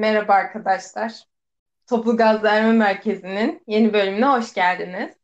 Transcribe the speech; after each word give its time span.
Merhaba 0.00 0.34
arkadaşlar. 0.34 1.12
Toplu 1.86 2.16
Gaz 2.16 2.42
Verme 2.42 2.72
Merkezi'nin 2.72 3.62
yeni 3.66 3.92
bölümüne 3.92 4.26
hoş 4.26 4.54
geldiniz. 4.54 5.16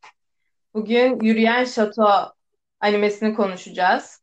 Bugün 0.74 1.20
Yürüyen 1.20 1.64
Şato 1.64 2.32
animesini 2.80 3.34
konuşacağız. 3.34 4.22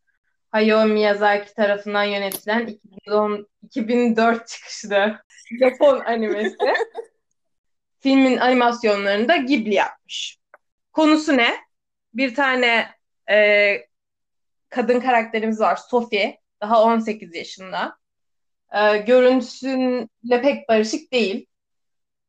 Hayao 0.51 0.87
Miyazaki 0.87 1.53
tarafından 1.53 2.03
yönetilen 2.03 2.67
2010, 2.67 3.47
2004 3.63 4.47
çıkışlı 4.47 5.19
Japon 5.59 5.99
animesi. 5.99 6.73
Filmin 7.99 8.37
animasyonlarını 8.37 9.27
da 9.27 9.37
Ghibli 9.37 9.73
yapmış. 9.73 10.39
Konusu 10.91 11.37
ne? 11.37 11.55
Bir 12.13 12.35
tane 12.35 12.89
e, 13.29 13.77
kadın 14.69 14.99
karakterimiz 14.99 15.59
var 15.59 15.75
Sophie. 15.75 16.39
Daha 16.61 16.83
18 16.83 17.35
yaşında 17.35 18.02
e, 18.73 18.97
görüntüsüyle 18.97 20.41
pek 20.41 20.69
barışık 20.69 21.13
değil. 21.13 21.45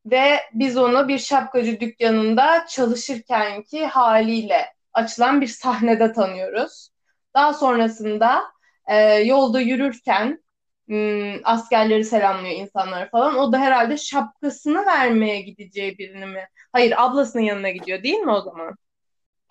Ve 0.06 0.40
biz 0.54 0.76
onu 0.76 1.08
bir 1.08 1.18
şapkacı 1.18 1.80
dükkanında 1.80 2.66
çalışırkenki 2.66 3.86
haliyle 3.86 4.66
açılan 4.92 5.40
bir 5.40 5.46
sahnede 5.46 6.12
tanıyoruz. 6.12 6.90
Daha 7.34 7.54
sonrasında 7.54 8.42
e, 8.86 8.96
yolda 9.14 9.60
yürürken 9.60 10.44
m, 10.88 10.96
hmm, 11.34 11.40
askerleri 11.44 12.04
selamlıyor 12.04 12.54
insanlara 12.54 13.08
falan. 13.08 13.38
O 13.38 13.52
da 13.52 13.58
herhalde 13.58 13.96
şapkasını 13.96 14.86
vermeye 14.86 15.40
gideceği 15.40 15.98
birini 15.98 16.26
mi? 16.26 16.48
Hayır 16.72 16.94
ablasının 16.96 17.42
yanına 17.42 17.70
gidiyor 17.70 18.02
değil 18.02 18.18
mi 18.18 18.32
o 18.32 18.40
zaman? 18.40 18.76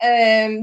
E, 0.03 0.09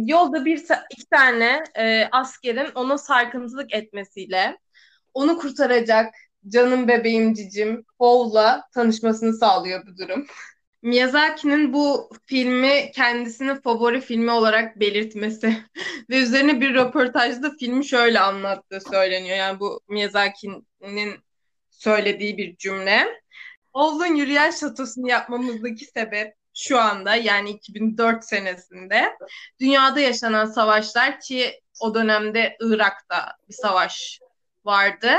yolda 0.06 0.44
bir 0.44 0.64
iki 0.90 1.06
tane 1.10 1.62
e, 1.78 2.08
askerin 2.12 2.72
ona 2.74 2.98
sarkıntılık 2.98 3.74
etmesiyle 3.74 4.58
onu 5.14 5.38
kurtaracak 5.38 6.14
canım 6.48 6.88
bebeğim 6.88 7.34
cicim 7.34 7.84
Paul'la 7.98 8.68
tanışmasını 8.74 9.32
sağlıyor 9.32 9.86
bu 9.86 9.96
durum. 9.98 10.26
Miyazaki'nin 10.82 11.72
bu 11.72 12.10
filmi 12.26 12.90
kendisinin 12.94 13.54
favori 13.54 14.00
filmi 14.00 14.30
olarak 14.30 14.80
belirtmesi 14.80 15.56
ve 16.10 16.16
üzerine 16.16 16.60
bir 16.60 16.74
röportajda 16.74 17.50
filmi 17.60 17.86
şöyle 17.86 18.20
anlattığı 18.20 18.80
söyleniyor. 18.90 19.36
Yani 19.36 19.60
bu 19.60 19.80
Miyazaki'nin 19.88 21.18
söylediği 21.70 22.38
bir 22.38 22.56
cümle. 22.56 23.20
Oğlun 23.72 24.14
Yürüyen 24.14 24.50
Şatosu'nu 24.50 25.08
yapmamızdaki 25.08 25.84
sebep 25.84 26.34
şu 26.54 26.78
anda 26.78 27.14
yani 27.14 27.50
2004 27.50 28.24
senesinde 28.24 29.16
dünyada 29.60 30.00
yaşanan 30.00 30.46
savaşlar 30.46 31.20
ki 31.20 31.60
o 31.80 31.94
dönemde 31.94 32.56
Irak'ta 32.60 33.36
bir 33.48 33.54
savaş 33.54 34.20
vardı 34.70 35.10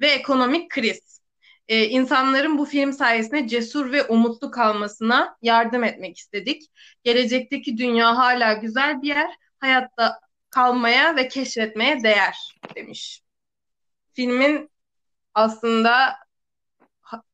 ve 0.00 0.08
ekonomik 0.08 0.70
kriz. 0.70 1.20
Ee, 1.68 1.84
insanların 1.84 2.58
bu 2.58 2.64
film 2.64 2.92
sayesinde 2.92 3.48
cesur 3.48 3.92
ve 3.92 4.04
umutlu 4.04 4.50
kalmasına 4.50 5.36
yardım 5.42 5.84
etmek 5.84 6.18
istedik. 6.18 6.62
Gelecekteki 7.04 7.78
dünya 7.78 8.16
hala 8.16 8.52
güzel 8.52 9.02
bir 9.02 9.08
yer, 9.08 9.30
hayatta 9.60 10.20
kalmaya 10.50 11.16
ve 11.16 11.28
keşfetmeye 11.28 12.02
değer 12.02 12.36
demiş. 12.74 13.22
Filmin 14.14 14.70
aslında 15.34 16.16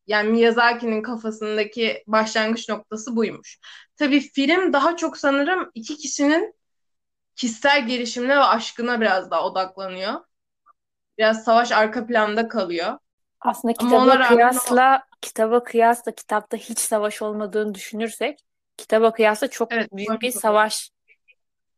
yani 0.07 0.31
Miyazaki'nin 0.31 1.03
kafasındaki 1.03 2.05
başlangıç 2.07 2.69
noktası 2.69 3.17
buymuş. 3.17 3.59
Tabii 3.97 4.21
film 4.21 4.73
daha 4.73 4.97
çok 4.97 5.17
sanırım 5.17 5.71
iki 5.75 5.97
kişinin 5.97 6.55
kişisel 7.37 7.87
gelişimine 7.87 8.37
ve 8.37 8.45
aşkına 8.45 9.01
biraz 9.01 9.31
daha 9.31 9.45
odaklanıyor 9.45 10.21
biraz 11.21 11.45
savaş 11.45 11.73
arka 11.73 12.07
planda 12.07 12.49
kalıyor. 12.49 12.99
Aslında 13.41 13.75
kitaba 13.75 14.29
kıyasla 14.29 15.03
o... 15.07 15.17
kitaba 15.21 15.65
kıyasla 15.65 16.13
kitapta 16.13 16.57
hiç 16.57 16.79
savaş 16.79 17.23
olmadığını 17.23 17.75
düşünürsek 17.75 18.39
kitaba 18.77 19.13
kıyasla 19.13 19.49
çok 19.49 19.73
evet, 19.73 19.89
büyük 19.93 20.21
bir 20.21 20.31
savaş 20.31 20.91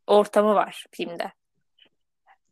ortamı 0.07 0.55
var 0.55 0.85
filmde. 0.91 1.31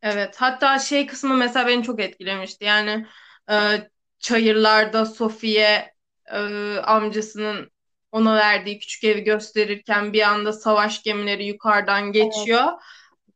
Evet. 0.01 0.35
Hatta 0.39 0.79
şey 0.79 1.07
kısmı 1.07 1.35
mesela 1.35 1.67
beni 1.67 1.83
çok 1.83 1.99
etkilemişti. 1.99 2.65
Yani 2.65 3.05
e, 3.51 3.55
çayırlarda 4.19 5.05
Sofiye 5.05 5.93
e, 6.31 6.37
amcasının 6.77 7.71
ona 8.11 8.35
verdiği 8.35 8.79
küçük 8.79 9.03
evi 9.03 9.23
gösterirken 9.23 10.13
bir 10.13 10.21
anda 10.21 10.53
savaş 10.53 11.03
gemileri 11.03 11.45
yukarıdan 11.45 12.11
geçiyor. 12.11 12.63
Evet. 12.63 12.79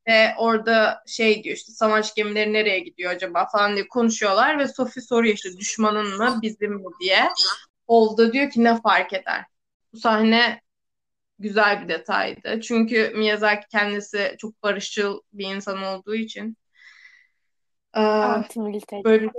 Ve 0.08 0.34
orada 0.38 1.04
şey 1.08 1.44
diyor 1.44 1.56
işte 1.56 1.72
savaş 1.72 2.16
gemileri 2.16 2.54
nereye 2.54 2.80
gidiyor 2.80 3.12
acaba 3.12 3.46
falan 3.52 3.76
diye 3.76 3.88
konuşuyorlar 3.88 4.60
ve 4.60 4.68
Sophie 4.68 5.04
soruyor 5.04 5.36
işte 5.36 5.58
düşmanın 5.58 6.18
mı 6.18 6.40
bizim 6.42 6.74
mi 6.74 6.84
diye. 7.00 7.30
Oldu 7.88 8.34
diyor 8.34 8.50
ki 8.50 8.64
ne 8.64 8.82
fark 8.82 9.14
eder? 9.14 9.46
Bu 9.94 9.98
sahne 9.98 10.62
güzel 11.40 11.84
bir 11.84 11.88
detaydı. 11.88 12.62
Çünkü 12.62 13.14
Miyazaki 13.16 13.68
kendisi 13.68 14.36
çok 14.40 14.64
barışçıl 14.64 15.22
bir 15.34 15.56
insan 15.56 15.84
olduğu 15.84 16.16
için. 16.16 16.58
Antimilitarist. 17.94 19.06
Böyle 19.06 19.30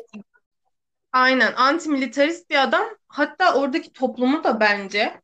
Aynen 1.13 1.53
antimilitarist 1.53 2.51
bir 2.51 2.63
adam. 2.63 2.87
Hatta 3.09 3.55
oradaki 3.55 3.93
toplumu 3.93 4.45
da 4.45 4.61
bence 4.61 5.21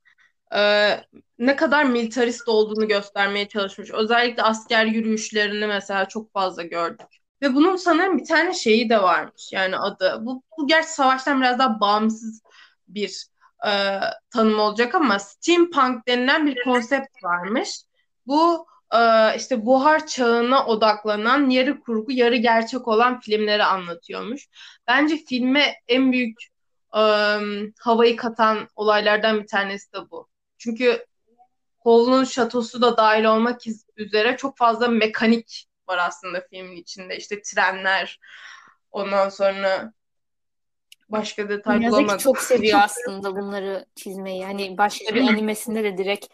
e, 0.55 0.61
ne 1.43 1.57
kadar 1.57 1.85
militarist 1.85 2.49
olduğunu 2.49 2.89
göstermeye 2.89 3.49
çalışmış. 3.49 3.91
Özellikle 3.91 4.43
asker 4.43 4.87
yürüyüşlerini 4.87 5.67
mesela 5.67 6.09
çok 6.09 6.33
fazla 6.33 6.63
gördük. 6.63 7.07
Ve 7.43 7.55
bunun 7.55 7.77
sanırım 7.77 8.19
bir 8.19 8.25
tane 8.25 8.55
şeyi 8.55 8.91
de 8.91 9.03
varmış 9.03 9.53
yani 9.53 9.77
adı. 9.77 10.19
Bu, 10.21 10.43
bu 10.59 10.67
gerçi 10.67 10.89
savaştan 10.89 11.41
biraz 11.41 11.59
daha 11.59 11.81
bağımsız 11.81 12.43
bir 12.89 13.27
e, 13.67 13.71
tanım 14.31 14.61
olacak 14.61 14.95
ama 14.95 15.19
steampunk 15.19 16.09
denilen 16.09 16.47
bir 16.47 16.65
konsept 16.65 17.25
varmış. 17.25 17.71
Bu 18.27 18.67
e, 18.95 18.99
işte 19.37 19.67
buhar 19.67 20.07
çağına 20.07 20.67
odaklanan 20.67 21.51
yarı 21.51 21.81
kurgu 21.81 22.13
yarı 22.13 22.37
gerçek 22.37 22.89
olan 22.89 23.21
filmleri 23.21 23.65
anlatıyormuş. 23.65 24.49
Bence 24.89 25.17
filme 25.17 25.75
en 25.89 26.13
büyük 26.13 26.39
e, 26.97 27.03
havayı 27.81 28.17
katan 28.17 28.69
olaylardan 28.77 29.41
bir 29.41 29.47
tanesi 29.47 29.93
de 29.93 30.11
bu. 30.11 30.29
Çünkü 30.59 31.07
Hall'un 31.85 32.25
şatosu 32.25 32.83
da 32.83 32.97
dahil 32.97 33.25
olmak 33.25 33.61
üzere 33.97 34.37
çok 34.37 34.57
fazla 34.57 34.89
mekanik 34.89 35.69
var 35.89 35.99
aslında 35.99 36.41
filmin 36.51 36.77
içinde. 36.77 37.17
İşte 37.17 37.43
trenler, 37.43 38.21
ondan 38.91 39.29
sonra 39.29 39.93
başka 41.09 41.49
detay 41.49 41.79
Miyazaki 41.79 42.03
bulamadım. 42.03 42.19
çok 42.19 42.39
seviyor 42.39 42.81
aslında 42.85 43.37
bunları 43.37 43.87
çizmeyi. 43.97 44.45
Hani 44.45 44.79
başka 44.79 45.15
bir 45.15 45.21
animesinde 45.21 45.85
de 45.85 45.99
direkt 45.99 46.27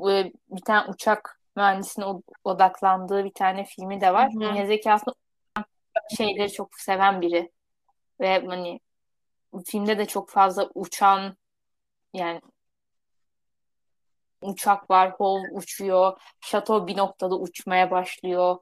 e, 0.00 0.32
bir 0.50 0.62
tane 0.66 0.90
uçak 0.90 1.40
mühendisine 1.56 2.04
odaklandığı 2.44 3.24
bir 3.24 3.34
tane 3.34 3.64
filmi 3.64 4.00
de 4.00 4.14
var. 4.14 4.30
Miyazaki 4.34 4.92
aslında 4.92 5.16
şeyleri 6.16 6.52
çok 6.52 6.80
seven 6.80 7.20
biri. 7.20 7.52
Ve 8.20 8.46
hani 8.46 8.80
filmde 9.66 9.98
de 9.98 10.06
çok 10.06 10.30
fazla 10.30 10.70
uçan 10.74 11.36
yani 12.14 12.40
uçak 14.40 14.90
var, 14.90 15.10
Hol 15.10 15.44
uçuyor, 15.52 16.12
şato 16.40 16.86
bir 16.86 16.96
noktada 16.96 17.38
uçmaya 17.38 17.90
başlıyor. 17.90 18.56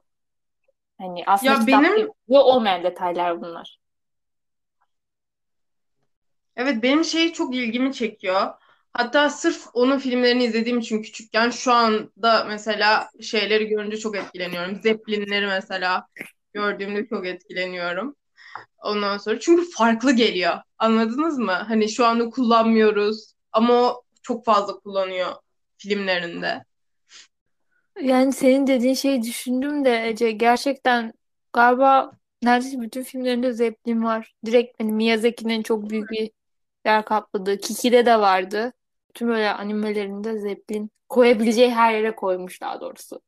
Hani 0.99 1.25
aslında 1.27 1.53
ya 1.53 1.67
benim 1.67 2.11
olmayan 2.29 2.83
detaylar 2.83 3.41
bunlar. 3.41 3.79
Evet 6.57 6.83
benim 6.83 7.05
şey 7.05 7.33
çok 7.33 7.55
ilgimi 7.55 7.93
çekiyor. 7.93 8.53
Hatta 8.93 9.31
sırf 9.31 9.67
onun 9.73 9.99
filmlerini 9.99 10.45
izlediğim 10.45 10.79
için 10.79 11.03
küçükken 11.03 11.51
şu 11.51 11.73
anda 11.73 12.45
mesela 12.45 13.09
şeyleri 13.23 13.67
görünce 13.67 13.97
çok 13.97 14.17
etkileniyorum. 14.17 14.77
Zeppelinleri 14.83 15.47
mesela 15.47 16.07
gördüğümde 16.53 17.07
çok 17.07 17.27
etkileniyorum. 17.27 18.17
Ondan 18.79 19.19
sonra 19.19 19.41
çünkü 19.41 19.71
farklı 19.71 20.13
geliyor. 20.13 20.55
Anladınız 20.79 21.39
mı? 21.39 21.53
Hani 21.53 21.89
şu 21.89 22.07
anda 22.07 22.31
kullanmıyoruz 22.31 23.35
ama 23.53 23.73
o 23.73 24.03
çok 24.23 24.45
fazla 24.45 24.79
kullanıyor 24.79 25.33
filmlerinde. 25.89 26.65
Yani 28.03 28.33
senin 28.33 28.67
dediğin 28.67 28.95
şeyi 28.95 29.23
düşündüm 29.23 29.85
de 29.85 30.09
Ece 30.09 30.31
gerçekten 30.33 31.13
galiba 31.53 32.13
neredeyse 32.43 32.81
bütün 32.81 33.03
filmlerinde 33.03 33.53
Zeppelin 33.53 34.05
var. 34.05 34.35
Direkt 34.47 34.81
hani 34.81 34.93
Miyazaki'nin 34.93 35.63
çok 35.63 35.91
büyük 35.91 36.11
bir 36.11 36.31
yer 36.87 37.05
kapladığı. 37.05 37.59
Kiki'de 37.59 38.07
de 38.07 38.21
vardı. 38.21 38.73
Tüm 39.15 39.29
böyle 39.29 39.51
animelerinde 39.51 40.39
Zeppelin 40.39 40.91
koyabileceği 41.09 41.75
her 41.75 41.95
yere 41.95 42.17
koymuş 42.17 42.61
daha 42.61 42.81
doğrusu. 42.81 43.21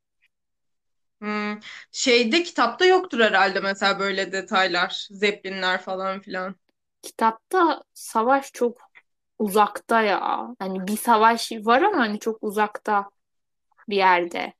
Hmm. 1.21 1.59
Şeyde 1.93 2.43
kitapta 2.43 2.87
yoktur 2.87 3.21
herhalde 3.21 3.61
mesela 3.61 3.99
böyle 3.99 4.33
detaylar. 4.33 5.07
Zeppelinler 5.11 5.81
falan 5.81 6.21
filan. 6.21 6.57
Kitapta 7.03 7.83
savaş 7.95 8.53
çok 8.53 8.86
uzakta 9.39 10.03
ya. 10.03 10.49
Hani 10.59 10.87
bir 10.87 10.97
savaş 10.97 11.53
var 11.53 11.83
ama 11.83 11.99
hani 11.99 12.19
çok 12.21 12.39
uzakta 12.43 13.11
bir 13.89 13.97
yerde. 13.97 14.55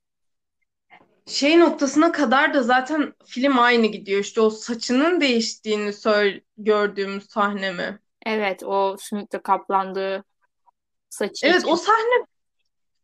Şey 1.27 1.59
noktasına 1.61 2.13
kadar 2.13 2.55
da 2.55 2.63
zaten 2.63 3.15
film 3.27 3.59
aynı 3.59 3.87
gidiyor. 3.87 4.21
İşte 4.21 4.41
o 4.41 4.51
saçının 4.51 5.21
değiştiğini 5.21 5.93
söyle 5.93 6.41
gördüğümüz 6.59 7.31
sahne 7.31 7.73
mi? 7.73 7.99
Evet 8.27 8.63
o 8.65 8.97
sümükle 8.99 9.43
kaplandığı 9.43 10.25
saçı 11.11 11.47
Evet 11.47 11.65
için. 11.65 11.69
o 11.69 11.77
sahne 11.77 12.27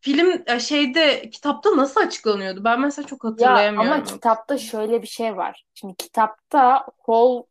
film 0.00 0.44
e, 0.46 0.60
şeyde 0.60 1.30
kitapta 1.30 1.76
nasıl 1.78 2.00
açıklanıyordu? 2.00 2.64
Ben 2.64 2.80
mesela 2.80 3.06
çok 3.08 3.24
Ya 3.36 3.72
hatırlayamıyorum. 3.72 3.74
ama 3.76 4.04
kitapta 4.04 4.58
şöyle 4.58 5.02
bir 5.02 5.06
şey 5.06 5.36
var. 5.36 5.64
Şimdi 5.74 5.94
kitapta 5.96 6.86
Hall 7.06 7.42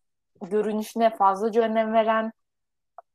görünüşüne 0.42 1.16
fazlaca 1.16 1.62
önem 1.62 1.94
veren 1.94 2.32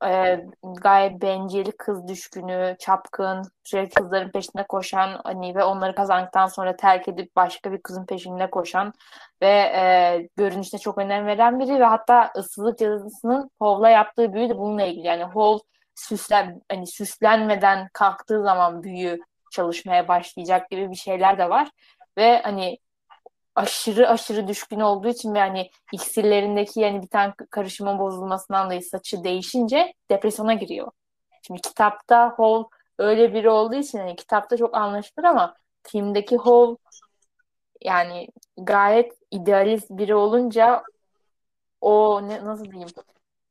e, 0.04 0.40
gayet 0.62 1.22
bencil, 1.22 1.72
kız 1.78 2.08
düşkünü, 2.08 2.76
çapkın, 2.78 3.42
sürekli 3.64 3.94
kızların 3.94 4.30
peşinde 4.30 4.62
koşan 4.68 5.20
hani 5.24 5.54
ve 5.54 5.64
onları 5.64 5.94
kazandıktan 5.94 6.46
sonra 6.46 6.76
terk 6.76 7.08
edip 7.08 7.36
başka 7.36 7.72
bir 7.72 7.82
kızın 7.82 8.06
peşinde 8.06 8.50
koşan 8.50 8.92
ve 9.42 9.48
e, 9.48 10.28
görünüşüne 10.36 10.80
çok 10.80 10.98
önem 10.98 11.26
veren 11.26 11.60
biri 11.60 11.80
ve 11.80 11.84
hatta 11.84 12.32
ıssızlık 12.36 12.78
cadısının 12.78 13.50
Hov'la 13.60 13.90
yaptığı 13.90 14.32
büyü 14.32 14.48
de 14.48 14.58
bununla 14.58 14.82
ilgili. 14.84 15.06
Yani 15.06 15.24
Hov 15.24 15.58
süslen 15.94 16.60
hani 16.70 16.86
süslenmeden 16.86 17.88
kalktığı 17.92 18.42
zaman 18.42 18.82
büyü 18.82 19.20
çalışmaya 19.50 20.08
başlayacak 20.08 20.70
gibi 20.70 20.90
bir 20.90 20.96
şeyler 20.96 21.38
de 21.38 21.50
var 21.50 21.68
ve 22.18 22.42
hani 22.42 22.78
aşırı 23.56 24.08
aşırı 24.08 24.48
düşkün 24.48 24.80
olduğu 24.80 25.08
için 25.08 25.34
ve 25.34 25.38
hani 25.38 25.70
iksirlerindeki 25.92 26.80
yani 26.80 27.02
bir 27.02 27.08
tane 27.08 27.32
karışımın 27.50 27.98
bozulmasından 27.98 28.66
dolayı 28.66 28.82
saçı 28.82 29.24
değişince 29.24 29.94
depresyona 30.10 30.54
giriyor. 30.54 30.90
Şimdi 31.46 31.60
kitapta 31.60 32.34
Hall 32.36 32.64
öyle 32.98 33.34
biri 33.34 33.50
olduğu 33.50 33.74
için 33.74 33.98
hani 33.98 34.16
kitapta 34.16 34.56
çok 34.56 34.76
anlaşılır 34.76 35.24
ama 35.24 35.54
filmdeki 35.82 36.36
Hall 36.36 36.76
yani 37.82 38.28
gayet 38.56 39.12
idealist 39.30 39.90
biri 39.90 40.14
olunca 40.14 40.82
o 41.80 42.22
ne, 42.28 42.44
nasıl 42.44 42.64
diyeyim 42.64 42.88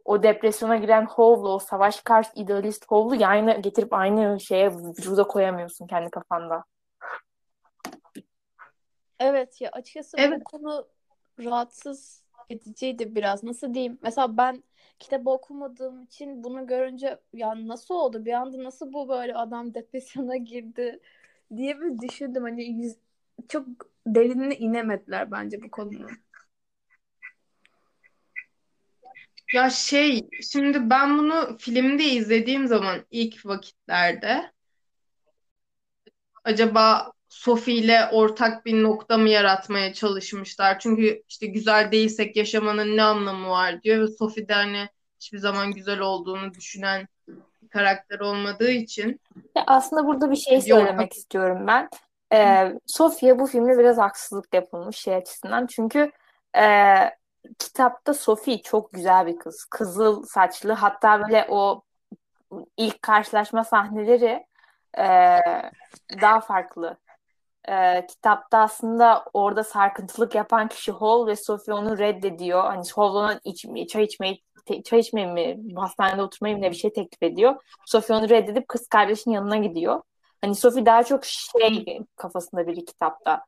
o 0.05 0.23
depresyona 0.23 0.77
giren 0.77 1.05
Hall'la 1.05 1.49
o 1.49 1.59
savaş 1.59 2.01
karşı 2.01 2.29
idealist 2.35 2.85
Hall'u 2.91 3.15
yani 3.15 3.61
getirip 3.61 3.93
aynı 3.93 4.39
şeye 4.39 4.71
vücuda 4.71 5.23
koyamıyorsun 5.23 5.87
kendi 5.87 6.09
kafanda. 6.09 6.63
Evet 9.19 9.61
ya 9.61 9.69
açıkçası 9.71 10.17
Evet. 10.17 10.41
bu 10.41 10.43
konu 10.43 10.87
rahatsız 11.39 12.23
ediciydi 12.49 13.15
biraz. 13.15 13.43
Nasıl 13.43 13.73
diyeyim? 13.73 13.99
Mesela 14.01 14.37
ben 14.37 14.63
kitabı 14.99 15.29
okumadığım 15.29 16.03
için 16.03 16.43
bunu 16.43 16.67
görünce 16.67 17.19
ya 17.33 17.67
nasıl 17.67 17.95
oldu? 17.95 18.25
Bir 18.25 18.33
anda 18.33 18.63
nasıl 18.63 18.93
bu 18.93 19.09
böyle 19.09 19.35
adam 19.35 19.73
depresyona 19.73 20.35
girdi 20.37 20.99
diye 21.57 21.81
bir 21.81 21.99
düşündüm. 21.99 22.43
Hani 22.43 22.65
yüz- 22.65 22.97
çok 23.49 23.67
derinine 24.07 24.55
inemediler 24.55 25.31
bence 25.31 25.61
bu 25.61 25.71
konunun. 25.71 26.11
Ya 29.53 29.69
şey, 29.69 30.29
şimdi 30.51 30.89
ben 30.89 31.17
bunu 31.17 31.57
filmde 31.59 32.03
izlediğim 32.03 32.67
zaman 32.67 33.05
ilk 33.11 33.45
vakitlerde 33.45 34.51
acaba 36.43 37.11
Sophie 37.35 37.73
ile 37.73 38.09
ortak 38.11 38.65
bir 38.65 38.83
nokta 38.83 39.17
mı 39.17 39.29
yaratmaya 39.29 39.93
çalışmışlar? 39.93 40.79
Çünkü 40.79 41.23
işte 41.27 41.47
güzel 41.47 41.91
değilsek 41.91 42.35
yaşamanın 42.35 42.97
ne 42.97 43.03
anlamı 43.03 43.49
var 43.49 43.81
diyor 43.81 44.03
ve 44.03 44.07
Sophie 44.07 44.47
de 44.47 44.53
hani 44.53 44.89
hiçbir 45.19 45.37
zaman 45.37 45.71
güzel 45.71 45.99
olduğunu 45.99 46.53
düşünen 46.53 47.07
bir 47.61 47.69
karakter 47.69 48.19
olmadığı 48.19 48.71
için 48.71 49.21
Ya 49.55 49.63
aslında 49.67 50.07
burada 50.07 50.31
bir 50.31 50.35
şey 50.35 50.61
söylemek 50.61 51.13
istiyorum 51.13 51.67
ben. 51.67 51.89
Ee, 52.33 52.73
Sofia 52.85 53.39
bu 53.39 53.47
filmde 53.47 53.79
biraz 53.79 53.97
haksızlık 53.97 54.53
yapılmış 54.53 54.97
şey 54.97 55.15
açısından. 55.15 55.67
Çünkü 55.67 56.11
e, 56.57 56.95
kitapta 57.59 58.13
Sophie 58.13 58.61
çok 58.61 58.93
güzel 58.93 59.27
bir 59.27 59.39
kız. 59.39 59.65
Kızıl 59.65 60.23
saçlı. 60.23 60.73
Hatta 60.73 61.21
böyle 61.21 61.45
o 61.49 61.81
ilk 62.77 63.01
karşılaşma 63.01 63.63
sahneleri 63.63 64.45
e, 64.97 65.39
daha 66.21 66.39
farklı. 66.41 66.97
E, 67.69 68.05
kitapta 68.07 68.57
aslında 68.57 69.25
orada 69.33 69.63
sarkıntılık 69.63 70.35
yapan 70.35 70.67
kişi 70.67 70.91
Hall 70.91 71.27
ve 71.27 71.35
Sophie 71.35 71.73
onu 71.73 71.97
reddediyor. 71.97 72.63
Hani 72.63 72.83
Hall 72.95 73.15
ona 73.15 73.39
iç, 73.43 73.65
çay 73.89 74.03
içmeyi 74.03 74.41
çay 74.85 74.99
içmeyi 74.99 75.27
mi, 75.27 75.59
hastanede 75.75 76.21
oturmayı 76.21 76.55
mı 76.55 76.61
ne 76.61 76.71
bir 76.71 76.75
şey 76.75 76.93
teklif 76.93 77.23
ediyor. 77.23 77.55
Sophie 77.85 78.15
onu 78.15 78.29
reddedip 78.29 78.67
kız 78.67 78.87
kardeşinin 78.87 79.35
yanına 79.35 79.57
gidiyor. 79.57 80.01
Hani 80.41 80.55
Sophie 80.55 80.85
daha 80.85 81.03
çok 81.03 81.25
şey 81.25 81.99
kafasında 82.15 82.67
biri 82.67 82.85
kitapta. 82.85 83.45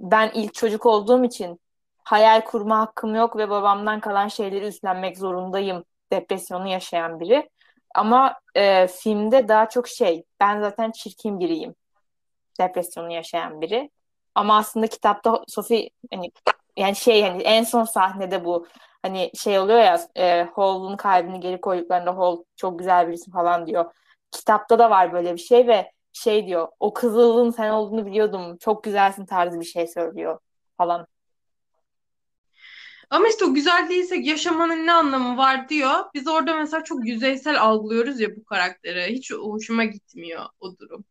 Ben 0.00 0.30
ilk 0.34 0.54
çocuk 0.54 0.86
olduğum 0.86 1.24
için 1.24 1.60
hayal 2.04 2.40
kurma 2.40 2.78
hakkım 2.78 3.14
yok 3.14 3.36
ve 3.36 3.50
babamdan 3.50 4.00
kalan 4.00 4.28
şeyleri 4.28 4.66
üstlenmek 4.66 5.18
zorundayım 5.18 5.84
depresyonu 6.12 6.68
yaşayan 6.68 7.20
biri. 7.20 7.50
Ama 7.94 8.34
e, 8.54 8.86
filmde 8.86 9.48
daha 9.48 9.68
çok 9.68 9.88
şey 9.88 10.24
ben 10.40 10.60
zaten 10.60 10.90
çirkin 10.90 11.40
biriyim 11.40 11.74
depresyonu 12.60 13.12
yaşayan 13.12 13.60
biri. 13.60 13.90
Ama 14.34 14.56
aslında 14.58 14.86
kitapta 14.86 15.44
Sophie 15.48 15.90
hani 16.12 16.32
yani 16.76 16.96
şey 16.96 17.22
hani 17.22 17.42
en 17.42 17.64
son 17.64 17.84
sahnede 17.84 18.44
bu 18.44 18.66
hani 19.02 19.30
şey 19.34 19.58
oluyor 19.58 19.78
ya 19.78 20.00
e, 20.16 20.42
Hall'un 20.56 20.96
kalbini 20.96 21.40
geri 21.40 21.60
koyduklarında 21.60 22.16
Hall 22.18 22.44
çok 22.56 22.78
güzel 22.78 23.08
birisin 23.08 23.32
falan 23.32 23.66
diyor. 23.66 23.92
Kitapta 24.30 24.78
da 24.78 24.90
var 24.90 25.12
böyle 25.12 25.32
bir 25.34 25.38
şey 25.40 25.66
ve 25.66 25.92
şey 26.12 26.46
diyor 26.46 26.68
o 26.80 26.94
kızılın 26.94 27.50
sen 27.50 27.70
olduğunu 27.70 28.06
biliyordum 28.06 28.56
çok 28.58 28.84
güzelsin 28.84 29.26
tarzı 29.26 29.60
bir 29.60 29.64
şey 29.64 29.86
söylüyor 29.86 30.38
falan. 30.76 31.06
Ama 33.10 33.28
işte 33.28 33.44
o 33.44 33.54
güzel 33.54 33.88
değilsek 33.88 34.26
yaşamanın 34.26 34.86
ne 34.86 34.92
anlamı 34.92 35.36
var 35.36 35.68
diyor. 35.68 35.90
Biz 36.14 36.28
orada 36.28 36.56
mesela 36.56 36.84
çok 36.84 37.06
yüzeysel 37.06 37.62
algılıyoruz 37.62 38.20
ya 38.20 38.36
bu 38.36 38.44
karakteri. 38.44 39.14
Hiç 39.14 39.32
hoşuma 39.32 39.84
gitmiyor 39.84 40.44
o 40.60 40.78
durum. 40.78 41.04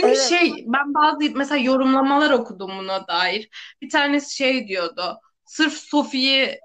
Çünkü 0.00 0.08
Evet. 0.08 0.28
şey 0.28 0.64
ben 0.66 0.94
bazı 0.94 1.30
mesela 1.34 1.58
yorumlamalar 1.58 2.30
okudum 2.30 2.70
buna 2.78 3.06
dair. 3.06 3.48
Bir 3.82 3.90
tanesi 3.90 4.36
şey 4.36 4.68
diyordu. 4.68 5.18
Sırf 5.44 5.72
Sophie'yi 5.72 6.60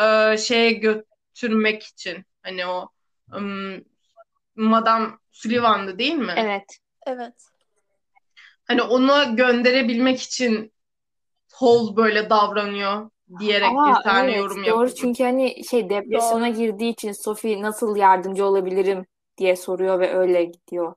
e, 0.00 0.36
şeye 0.36 0.72
götürmek 0.72 1.82
için 1.82 2.24
hani 2.42 2.66
o 2.66 2.88
ım, 3.32 3.84
Madame 4.56 5.08
Sullivan'dı 5.32 5.98
değil 5.98 6.14
mi? 6.14 6.34
Evet. 6.36 6.78
Evet. 7.06 7.34
Hani 8.64 8.82
onu 8.82 9.36
gönderebilmek 9.36 10.22
için 10.22 10.72
Hall 11.52 11.96
böyle 11.96 12.30
davranıyor 12.30 13.10
diyerek 13.40 13.70
Aa, 13.70 13.96
bir 13.96 14.02
tane 14.02 14.30
evet 14.30 14.38
yorum 14.38 14.56
doğru 14.56 14.66
yapıyor. 14.66 14.96
çünkü 14.96 15.24
hani 15.24 15.64
şey 15.64 15.90
depresyona 15.90 16.48
girdiği 16.48 16.92
için 16.92 17.12
Sophie 17.12 17.62
nasıl 17.62 17.96
yardımcı 17.96 18.44
olabilirim 18.44 19.06
diye 19.38 19.56
soruyor 19.56 20.00
ve 20.00 20.14
öyle 20.14 20.44
gidiyor. 20.44 20.94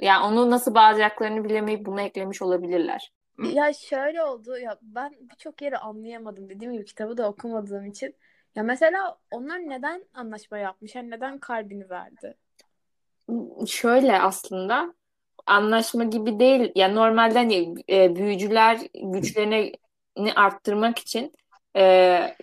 Yani 0.00 0.26
onu 0.26 0.50
nasıl 0.50 0.74
bağlayacaklarını 0.74 1.44
bilemeyip 1.44 1.86
bunu 1.86 2.00
eklemiş 2.00 2.42
olabilirler. 2.42 3.12
Ya 3.54 3.72
şöyle 3.72 4.22
oldu 4.22 4.58
ya 4.58 4.78
ben 4.82 5.14
birçok 5.20 5.62
yeri 5.62 5.78
anlayamadım 5.78 6.48
dediğim 6.48 6.72
gibi 6.72 6.84
kitabı 6.84 7.16
da 7.16 7.28
okumadığım 7.28 7.86
için. 7.86 8.14
Ya 8.54 8.62
mesela 8.62 9.18
onlar 9.30 9.58
neden 9.58 10.04
anlaşma 10.14 10.58
yapmış? 10.58 10.94
Yani 10.94 11.10
neden 11.10 11.38
kalbini 11.38 11.90
verdi? 11.90 12.36
Şöyle 13.66 14.20
aslında 14.20 14.94
anlaşma 15.46 16.04
gibi 16.04 16.38
değil. 16.38 16.72
Yani 16.74 16.94
normalde 16.94 17.38
hani 17.38 17.74
e, 17.90 18.16
büyücüler 18.16 18.80
güçlerini 18.94 20.32
arttırmak 20.36 20.98
için 20.98 21.32
e, 21.76 22.36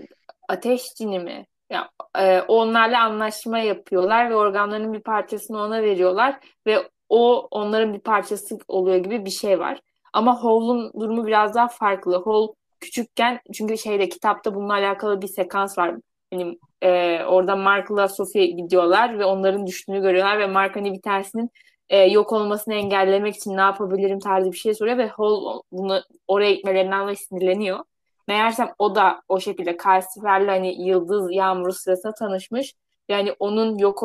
ateş 0.48 0.94
cini 0.94 1.20
mi? 1.20 1.46
Ya, 1.70 1.89
e, 2.18 2.41
onlarla 2.41 3.03
anlaşma 3.03 3.60
yapıyorlar 3.60 4.29
ve 4.29 4.36
organlarının 4.36 4.94
bir 4.94 5.01
parçasını 5.01 5.62
ona 5.62 5.84
veriyorlar 5.84 6.39
ve 6.68 6.89
o 7.10 7.48
onların 7.51 7.94
bir 7.94 8.00
parçası 8.00 8.58
oluyor 8.68 8.98
gibi 8.98 9.25
bir 9.25 9.30
şey 9.30 9.60
var. 9.60 9.82
Ama 10.13 10.44
Hall'un 10.44 10.92
durumu 11.00 11.28
biraz 11.28 11.56
daha 11.56 11.68
farklı. 11.68 12.24
Hall 12.25 12.48
küçükken 12.80 13.39
çünkü 13.54 13.78
şeyde 13.78 14.10
kitapta 14.10 14.56
bununla 14.56 14.74
alakalı 14.74 15.22
bir 15.22 15.28
sekans 15.28 15.78
var. 15.78 15.96
Hani 16.34 16.60
e, 16.82 17.24
orada 17.24 17.56
Mark'la 17.56 18.08
Sophie 18.08 18.46
gidiyorlar 18.46 19.20
ve 19.20 19.25
onların 19.25 19.68
düştüğünü 19.68 20.01
görüyorlar 20.01 20.39
ve 20.39 20.48
Mark 20.48 20.75
hani 20.75 20.94
bir 20.94 21.01
tanesinin 21.01 21.51
e, 21.89 21.98
yok 21.98 22.34
olmasını 22.34 22.74
engellemek 22.74 23.36
için 23.36 23.58
ne 23.58 23.62
yapabilirim 23.62 24.20
tarzı 24.20 24.51
bir 24.51 24.58
şey 24.58 24.74
soruyor 24.74 24.98
ve 24.98 25.08
Hall 25.08 25.62
bunu 25.72 26.01
oraya 26.28 26.54
gitmelerinden 26.54 27.01
dolayı 27.01 27.18
sinirleniyor. 27.18 27.80
Meğersem 28.28 28.74
o 28.80 28.96
da 28.96 29.22
o 29.30 29.39
şekilde 29.39 29.78
Calcifer'le 29.84 30.48
hani 30.48 30.88
yıldız 30.88 31.32
yağmuru 31.32 31.74
sırasında 31.74 32.13
tanışmış. 32.13 32.74
Yani 33.10 33.36
onun 33.39 33.78
yok 33.78 34.04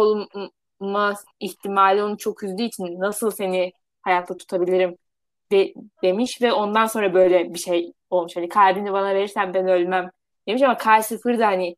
olma 0.81 1.15
ihtimali 1.41 2.03
onu 2.03 2.19
çok 2.19 2.43
üzdüğü 2.43 2.63
için 2.63 3.01
nasıl 3.01 3.31
seni 3.31 3.73
hayatta 4.03 4.37
tutabilirim 4.37 4.97
de, 5.53 5.75
demiş 6.03 6.43
ve 6.43 6.53
ondan 6.53 6.87
sonra 6.87 7.15
böyle 7.15 7.55
bir 7.55 7.59
şey 7.59 7.93
olmuş. 8.11 8.37
Hani 8.37 8.49
kalbini 8.49 8.93
bana 8.93 9.15
verirsen 9.15 9.55
ben 9.55 9.69
ölmem 9.69 10.11
demiş 10.49 10.63
ama 10.63 10.79
Calcifer 10.85 11.39
de 11.39 11.45
hani 11.45 11.77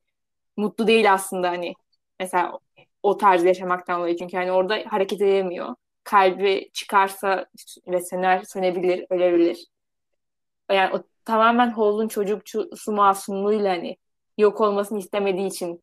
mutlu 0.57 0.87
değil 0.87 1.13
aslında 1.13 1.49
hani 1.51 1.75
mesela 2.21 2.59
o 3.03 3.17
tarz 3.17 3.45
yaşamaktan 3.45 4.01
dolayı 4.01 4.17
çünkü 4.17 4.37
hani 4.37 4.53
orada 4.53 4.83
hareket 4.87 5.23
edemiyor. 5.23 5.75
Kalbi 6.05 6.71
çıkarsa 6.73 7.47
ve 7.87 8.01
söner, 8.05 8.43
sönebilir, 8.43 9.07
ölebilir. 9.11 9.67
Yani 10.71 10.95
o 10.97 11.03
tamamen 11.25 11.71
Hall'un 11.71 12.09
çocuksu 12.09 12.93
masumluğuyla 12.93 13.73
hani 13.73 13.97
yok 14.39 14.61
olmasını 14.61 14.99
istemediği 14.99 15.47
için 15.47 15.83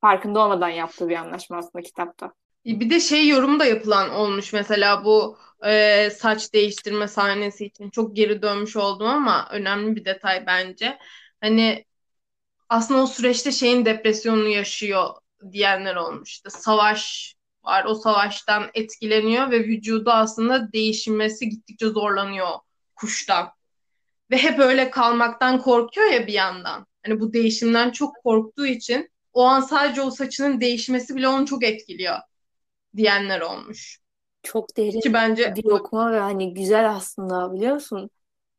farkında 0.00 0.40
olmadan 0.40 0.68
yaptığı 0.68 1.08
bir 1.08 1.16
anlaşma 1.16 1.56
aslında 1.56 1.82
kitapta. 1.82 2.32
Bir 2.64 2.90
de 2.90 3.00
şey 3.00 3.28
yorum 3.28 3.60
da 3.60 3.64
yapılan 3.64 4.10
olmuş 4.10 4.52
mesela 4.52 5.04
bu 5.04 5.38
e, 5.66 6.10
saç 6.10 6.52
değiştirme 6.52 7.08
sahnesi 7.08 7.66
için 7.66 7.90
çok 7.90 8.16
geri 8.16 8.42
dönmüş 8.42 8.76
oldum 8.76 9.06
ama 9.06 9.48
önemli 9.50 9.96
bir 9.96 10.04
detay 10.04 10.46
bence. 10.46 10.98
Hani 11.40 11.84
aslında 12.68 13.02
o 13.02 13.06
süreçte 13.06 13.52
şeyin 13.52 13.84
depresyonunu 13.84 14.48
yaşıyor 14.48 15.08
diyenler 15.52 15.96
olmuş. 15.96 16.30
İşte 16.30 16.50
savaş 16.50 17.34
var. 17.64 17.84
O 17.84 17.94
savaştan 17.94 18.70
etkileniyor 18.74 19.50
ve 19.50 19.60
vücudu 19.60 20.10
aslında 20.10 20.72
değişmesi 20.72 21.48
gittikçe 21.48 21.86
zorlanıyor 21.86 22.48
kuştan. 22.96 23.48
Ve 24.30 24.36
hep 24.38 24.58
öyle 24.58 24.90
kalmaktan 24.90 25.62
korkuyor 25.62 26.10
ya 26.10 26.26
bir 26.26 26.32
yandan. 26.32 26.86
Hani 27.06 27.20
bu 27.20 27.32
değişimden 27.32 27.90
çok 27.90 28.16
korktuğu 28.24 28.66
için 28.66 29.09
o 29.32 29.44
an 29.44 29.60
sadece 29.60 30.02
o 30.02 30.10
saçının 30.10 30.60
değişmesi 30.60 31.16
bile 31.16 31.28
onu 31.28 31.46
çok 31.46 31.64
etkiliyor 31.64 32.16
diyenler 32.96 33.40
olmuş. 33.40 33.98
Çok 34.42 34.76
derin 34.76 35.00
Ki 35.00 35.12
bence 35.12 35.54
bir 35.56 35.64
okuma 35.64 36.12
ve 36.12 36.18
hani 36.18 36.54
güzel 36.54 36.90
aslında 36.90 37.52
biliyor 37.52 37.74
musun? 37.74 38.10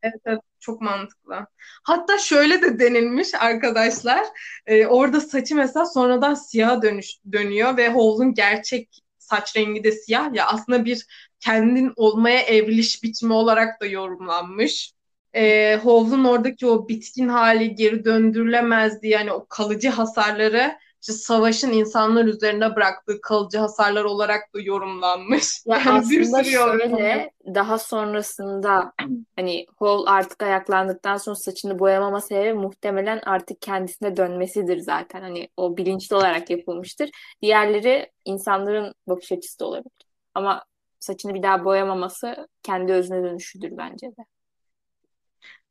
Evet, 0.03 0.21
evet 0.25 0.39
çok 0.59 0.81
mantıklı. 0.81 1.47
Hatta 1.83 2.17
şöyle 2.17 2.61
de 2.61 2.79
denilmiş 2.79 3.35
arkadaşlar. 3.35 4.25
E, 4.65 4.85
orada 4.87 5.21
saçı 5.21 5.55
mesela 5.55 5.85
sonradan 5.85 6.33
siyaha 6.33 6.81
dönüş, 6.81 7.07
dönüyor 7.31 7.77
ve 7.77 7.89
Howl'un 7.93 8.33
gerçek 8.33 8.89
saç 9.17 9.57
rengi 9.57 9.83
de 9.83 9.91
siyah 9.91 10.33
ya 10.33 10.47
aslında 10.47 10.85
bir 10.85 11.05
kendin 11.39 11.93
olmaya 11.95 12.41
evriliş 12.41 13.03
biçimi 13.03 13.33
olarak 13.33 13.81
da 13.81 13.85
yorumlanmış. 13.85 14.93
E, 15.33 15.75
Howl'un 15.75 16.23
oradaki 16.23 16.67
o 16.67 16.87
bitkin 16.87 17.27
hali 17.27 17.75
geri 17.75 18.05
döndürülemezdi 18.05 19.07
yani 19.07 19.31
o 19.31 19.45
kalıcı 19.49 19.89
hasarları 19.89 20.77
işte 21.01 21.13
savaşın 21.13 21.71
insanlar 21.71 22.25
üzerine 22.25 22.75
bıraktığı 22.75 23.21
kalıcı 23.21 23.57
hasarlar 23.57 24.03
olarak 24.03 24.53
da 24.53 24.61
yorumlanmış. 24.61 25.65
Ya 25.65 25.77
yani 25.77 25.91
aslında 25.91 26.43
şöyle 26.43 27.31
daha 27.55 27.77
sonrasında 27.77 28.93
hani 29.35 29.65
Hall 29.79 30.03
artık 30.07 30.43
ayaklandıktan 30.43 31.17
sonra 31.17 31.35
saçını 31.35 31.79
boyamama 31.79 32.21
sebebi 32.21 32.53
muhtemelen 32.53 33.21
artık 33.25 33.61
kendisine 33.61 34.17
dönmesidir 34.17 34.77
zaten. 34.77 35.21
Hani 35.21 35.49
o 35.57 35.77
bilinçli 35.77 36.15
olarak 36.15 36.49
yapılmıştır. 36.49 37.09
Diğerleri 37.41 38.11
insanların 38.25 38.93
bakış 39.07 39.31
açısı 39.31 39.59
da 39.59 39.65
olabilir. 39.65 39.91
Ama 40.33 40.65
saçını 40.99 41.33
bir 41.33 41.43
daha 41.43 41.65
boyamaması 41.65 42.47
kendi 42.63 42.93
özüne 42.93 43.23
dönüşüdür 43.23 43.77
bence 43.77 44.07
de. 44.07 44.25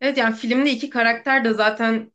Evet 0.00 0.18
yani 0.18 0.34
filmde 0.36 0.70
iki 0.70 0.90
karakter 0.90 1.44
de 1.44 1.54
zaten 1.54 2.12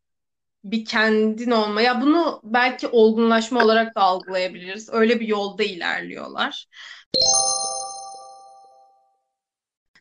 bir 0.63 0.85
kendin 0.85 1.51
olmaya 1.51 2.01
bunu 2.01 2.41
belki 2.43 2.87
olgunlaşma 2.87 3.63
olarak 3.63 3.95
da 3.95 4.01
algılayabiliriz. 4.01 4.89
Öyle 4.93 5.19
bir 5.19 5.27
yolda 5.27 5.63
ilerliyorlar. 5.63 6.67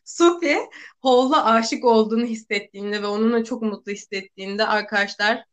Sophie 0.05 0.69
Hall'a 1.01 1.45
aşık 1.45 1.85
olduğunu 1.85 2.25
hissettiğinde 2.25 3.01
ve 3.01 3.07
onunla 3.07 3.43
çok 3.43 3.61
mutlu 3.61 3.91
hissettiğinde 3.91 4.65
arkadaşlar 4.65 5.45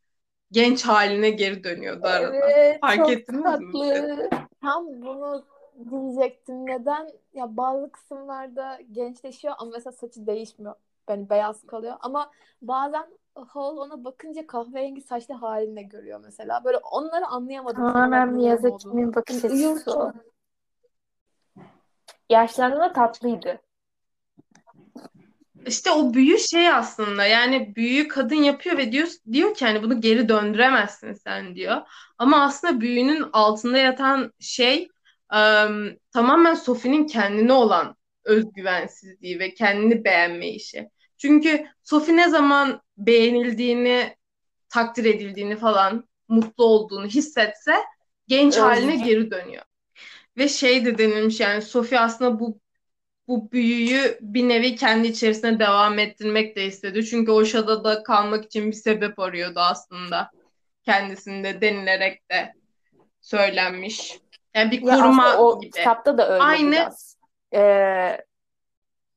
genç 0.50 0.84
haline 0.84 1.30
geri 1.30 1.64
dönüyordu 1.64 2.06
arada. 2.06 2.50
Evet, 2.50 2.80
Fark 2.80 2.96
çok 2.96 3.10
ettiniz 3.10 3.42
tatlı. 3.42 3.58
mi? 3.58 4.28
Tam 4.62 4.86
bunu 4.86 5.44
diyecektim. 5.90 6.66
Neden? 6.66 7.08
Ya 7.34 7.56
bazı 7.56 7.92
kısımlarda 7.92 8.80
gençleşiyor 8.92 9.54
ama 9.58 9.70
mesela 9.70 9.92
saçı 9.92 10.26
değişmiyor. 10.26 10.74
Yani 11.12 11.30
beyaz 11.30 11.66
kalıyor. 11.66 11.94
Ama 12.00 12.30
bazen 12.62 13.06
Hall 13.34 13.76
ona 13.76 14.04
bakınca 14.04 14.46
kahverengi 14.46 15.00
saçlı 15.00 15.34
halinde 15.34 15.82
görüyor 15.82 16.20
mesela. 16.24 16.64
Böyle 16.64 16.76
onları 16.76 17.26
anlayamadım. 17.26 17.92
Tamamen 17.92 18.32
Miyazaki'nin 18.32 19.14
bakış 19.14 19.44
açısı 19.44 19.92
o. 19.92 20.12
Yaşlandığında 22.30 22.92
tatlıydı. 22.92 23.60
İşte 25.66 25.90
o 25.90 26.14
büyü 26.14 26.38
şey 26.38 26.68
aslında 26.68 27.26
yani 27.26 27.76
büyüyü 27.76 28.08
kadın 28.08 28.34
yapıyor 28.34 28.78
ve 28.78 28.92
diyor 28.92 29.08
diyor 29.32 29.54
ki 29.54 29.64
hani 29.64 29.82
bunu 29.82 30.00
geri 30.00 30.28
döndüremezsin 30.28 31.12
sen 31.12 31.54
diyor. 31.54 31.76
Ama 32.18 32.44
aslında 32.44 32.80
büyünün 32.80 33.24
altında 33.32 33.78
yatan 33.78 34.32
şey 34.40 34.88
um, 35.32 35.96
tamamen 36.12 36.54
Sophie'nin 36.54 37.06
kendine 37.06 37.52
olan 37.52 37.96
özgüvensizliği 38.24 39.38
ve 39.38 39.54
kendini 39.54 40.04
beğenme 40.04 40.48
işi. 40.48 40.88
Çünkü 41.22 41.66
Sophie 41.82 42.16
ne 42.16 42.28
zaman 42.28 42.82
beğenildiğini, 42.96 44.16
takdir 44.68 45.04
edildiğini 45.04 45.56
falan, 45.56 46.08
mutlu 46.28 46.64
olduğunu 46.64 47.06
hissetse 47.06 47.74
genç 48.28 48.54
evet. 48.54 48.64
haline 48.64 48.96
geri 48.96 49.30
dönüyor. 49.30 49.62
Ve 50.36 50.48
şey 50.48 50.84
de 50.84 50.98
denilmiş 50.98 51.40
yani 51.40 51.62
Sophie 51.62 51.98
aslında 51.98 52.40
bu 52.40 52.60
bu 53.28 53.52
büyüyü 53.52 54.18
bir 54.20 54.48
nevi 54.48 54.76
kendi 54.76 55.08
içerisinde 55.08 55.58
devam 55.58 55.98
ettirmek 55.98 56.56
de 56.56 56.64
istedi. 56.64 57.06
Çünkü 57.06 57.30
o 57.30 57.44
şadada 57.44 58.02
kalmak 58.02 58.44
için 58.44 58.66
bir 58.66 58.76
sebep 58.76 59.18
arıyordu 59.18 59.60
aslında. 59.60 60.30
Kendisinde 60.84 61.60
denilerek 61.60 62.30
de 62.30 62.52
söylenmiş. 63.20 64.18
Yani 64.54 64.70
bir 64.70 64.80
koruma 64.80 65.28
ya 65.28 65.38
o 65.38 65.60
gibi. 65.60 65.70
kitapta 65.70 66.18
da 66.18 66.28
öyle 66.32 66.42
Aynı, 66.42 66.72
biraz. 66.72 67.16
Ee, 67.54 68.18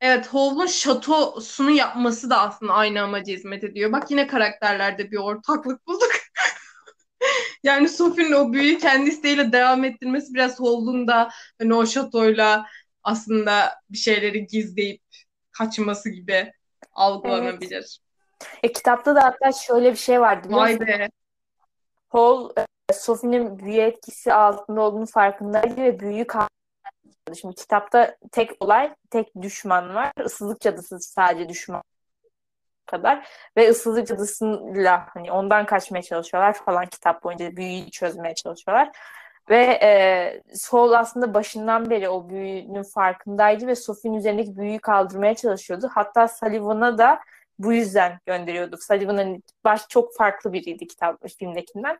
Evet, 0.01 0.27
Howl'un 0.27 0.65
şatosunu 0.65 1.71
yapması 1.71 2.29
da 2.29 2.39
aslında 2.39 2.73
aynı 2.73 3.01
amaca 3.01 3.33
hizmet 3.33 3.63
ediyor. 3.63 3.91
Bak 3.91 4.11
yine 4.11 4.27
karakterlerde 4.27 5.11
bir 5.11 5.17
ortaklık 5.17 5.87
bulduk. 5.87 6.11
yani 7.63 7.89
Sophie'nin 7.89 8.31
o 8.31 8.53
büyüyü 8.53 8.77
kendi 8.77 9.09
isteğiyle 9.09 9.51
devam 9.51 9.83
ettirmesi 9.83 10.33
biraz 10.33 10.59
Howl'un 10.59 11.07
da 11.07 11.29
hani 11.61 11.73
o 11.73 11.85
şatoyla 11.85 12.65
aslında 13.03 13.75
bir 13.89 13.97
şeyleri 13.97 14.47
gizleyip 14.47 15.01
kaçması 15.51 16.09
gibi 16.09 16.51
algılanabilir. 16.93 17.75
Evet. 17.75 17.99
E, 18.63 18.71
kitapta 18.71 19.15
da 19.15 19.23
hatta 19.23 19.51
şöyle 19.51 19.91
bir 19.91 19.97
şey 19.97 20.21
vardı. 20.21 20.47
Vay 20.51 20.79
be. 20.79 21.09
Hall 22.09 22.49
e, 22.57 22.93
Sophie'nin 22.93 23.59
büyü 23.59 23.81
etkisi 23.81 24.33
altında 24.33 24.81
olduğunu 24.81 25.05
farkındaydı 25.05 25.77
ve 25.77 25.99
büyüyü 25.99 26.27
Şimdi 27.33 27.55
kitapta 27.55 28.15
tek 28.31 28.51
olay, 28.59 28.95
tek 29.09 29.41
düşman 29.41 29.95
var. 29.95 30.11
Isızlık 30.25 30.61
cadısı 30.61 30.99
sadece 30.99 31.49
düşman 31.49 31.83
kadar 32.85 33.27
ve 33.57 33.69
ıssızlık 33.69 34.07
cadısıyla 34.07 35.07
hani 35.13 35.31
ondan 35.31 35.65
kaçmaya 35.65 36.01
çalışıyorlar 36.01 36.53
falan 36.53 36.85
kitap 36.85 37.23
boyunca 37.23 37.55
büyüyü 37.55 37.91
çözmeye 37.91 38.35
çalışıyorlar. 38.35 38.91
Ve 39.49 39.79
e, 39.83 40.55
Sol 40.55 40.91
aslında 40.91 41.33
başından 41.33 41.89
beri 41.89 42.09
o 42.09 42.29
büyünün 42.29 42.83
farkındaydı 42.83 43.67
ve 43.67 43.75
Sophie'nin 43.75 44.17
üzerindeki 44.17 44.57
büyüyü 44.57 44.79
kaldırmaya 44.79 45.35
çalışıyordu. 45.35 45.89
Hatta 45.93 46.27
Sullivan'a 46.27 46.97
da 46.97 47.19
bu 47.59 47.73
yüzden 47.73 48.19
gönderiyorduk. 48.25 48.83
Sullivan 48.83 49.17
hani 49.17 49.41
baş 49.63 49.87
çok 49.89 50.15
farklı 50.15 50.53
biriydi 50.53 50.87
kitap 50.87 51.29
filmdekinden. 51.39 51.99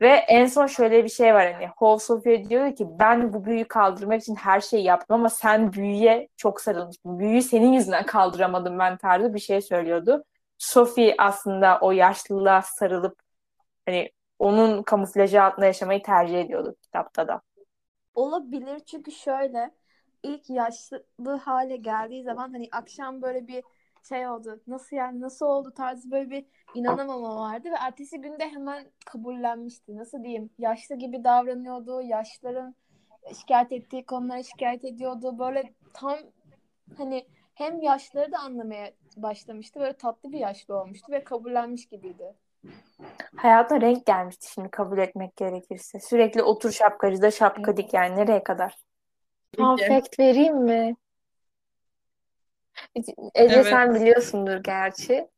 Ve 0.00 0.08
en 0.08 0.46
son 0.46 0.66
şöyle 0.66 1.04
bir 1.04 1.08
şey 1.08 1.34
var 1.34 1.52
hani 1.52 1.66
Hall 1.76 1.98
Sophia 1.98 2.44
diyor 2.44 2.76
ki 2.76 2.86
ben 2.98 3.32
bu 3.32 3.44
büyüyü 3.44 3.64
kaldırmak 3.68 4.22
için 4.22 4.34
her 4.34 4.60
şeyi 4.60 4.84
yaptım 4.84 5.14
ama 5.14 5.28
sen 5.28 5.72
büyüye 5.72 6.28
çok 6.36 6.60
sarılmıştın. 6.60 7.18
Büyüyü 7.18 7.42
senin 7.42 7.72
yüzünden 7.72 8.06
kaldıramadım 8.06 8.78
ben 8.78 8.96
tarzı 8.96 9.34
bir 9.34 9.38
şey 9.38 9.60
söylüyordu. 9.60 10.24
Sophie 10.58 11.14
aslında 11.18 11.78
o 11.80 11.92
yaşlılığa 11.92 12.62
sarılıp 12.62 13.18
hani 13.86 14.10
onun 14.38 14.82
kamuflajı 14.82 15.42
altında 15.42 15.66
yaşamayı 15.66 16.02
tercih 16.02 16.40
ediyordu 16.40 16.76
kitapta 16.82 17.28
da. 17.28 17.40
Olabilir 18.14 18.80
çünkü 18.80 19.12
şöyle 19.12 19.70
ilk 20.22 20.50
yaşlı 20.50 21.04
hale 21.44 21.76
geldiği 21.76 22.22
zaman 22.22 22.52
hani 22.52 22.68
akşam 22.72 23.22
böyle 23.22 23.46
bir 23.46 23.64
şey 24.08 24.28
oldu. 24.28 24.60
Nasıl 24.66 24.96
yani 24.96 25.20
nasıl 25.20 25.46
oldu 25.46 25.72
tarzı 25.76 26.10
böyle 26.10 26.30
bir 26.30 26.44
inanamama 26.74 27.36
vardı 27.36 27.68
ve 27.70 27.76
ertesi 27.80 28.20
günde 28.20 28.48
hemen 28.48 28.86
kabullenmişti. 29.06 29.96
Nasıl 29.96 30.24
diyeyim? 30.24 30.50
Yaşlı 30.58 30.94
gibi 30.94 31.24
davranıyordu. 31.24 32.02
Yaşların 32.02 32.74
şikayet 33.40 33.72
ettiği 33.72 34.06
konulara 34.06 34.42
şikayet 34.42 34.84
ediyordu. 34.84 35.38
Böyle 35.38 35.72
tam 35.94 36.18
hani 36.96 37.26
hem 37.54 37.82
yaşları 37.82 38.32
da 38.32 38.38
anlamaya 38.38 38.90
başlamıştı. 39.16 39.80
Böyle 39.80 39.92
tatlı 39.92 40.32
bir 40.32 40.38
yaşlı 40.38 40.80
olmuştu 40.80 41.12
ve 41.12 41.24
kabullenmiş 41.24 41.86
gibiydi. 41.86 42.34
Hayatına 43.36 43.80
renk 43.80 44.06
gelmişti 44.06 44.52
şimdi 44.52 44.70
kabul 44.70 44.98
etmek 44.98 45.36
gerekirse. 45.36 46.00
Sürekli 46.00 46.42
otur 46.42 46.72
şapkacıda 46.72 47.30
şapka 47.30 47.76
dik 47.76 47.94
yani 47.94 48.16
nereye 48.16 48.42
kadar? 48.42 48.76
Perfect 49.56 50.18
vereyim 50.18 50.56
mi? 50.56 50.96
Ece 52.94 53.14
evet. 53.34 53.66
sen 53.66 53.94
biliyorsundur 53.94 54.56
gerçi. 54.56 55.28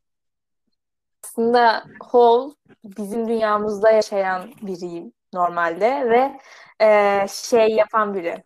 Aslında 1.25 1.85
Hall 2.03 2.51
bizim 2.85 3.29
dünyamızda 3.29 3.91
yaşayan 3.91 4.51
biriyim 4.63 5.13
normalde 5.33 6.11
ve 6.11 6.39
e, 6.85 7.27
şey 7.29 7.69
yapan 7.69 8.15
biri. 8.15 8.43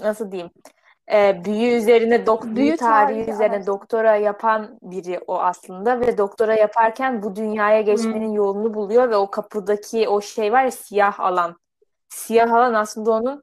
Nasıl 0.00 0.32
diyeyim? 0.32 0.50
E, 1.12 1.44
büyü 1.44 1.70
üzerine 1.70 2.26
dok 2.26 2.44
büyü, 2.44 2.56
büyü 2.56 2.76
tarihi, 2.76 3.16
tarihi 3.16 3.30
üzerine 3.30 3.56
evet. 3.56 3.66
doktora 3.66 4.16
yapan 4.16 4.78
biri 4.82 5.20
o 5.26 5.38
aslında 5.38 6.00
ve 6.00 6.18
doktora 6.18 6.54
yaparken 6.54 7.22
bu 7.22 7.36
dünyaya 7.36 7.80
geçmenin 7.80 8.28
hmm. 8.28 8.34
yolunu 8.34 8.74
buluyor 8.74 9.10
ve 9.10 9.16
o 9.16 9.30
kapıdaki 9.30 10.08
o 10.08 10.20
şey 10.20 10.52
var 10.52 10.64
ya 10.64 10.70
siyah 10.70 11.20
alan 11.20 11.56
siyah 12.08 12.52
alan 12.52 12.74
aslında 12.74 13.10
onun 13.10 13.42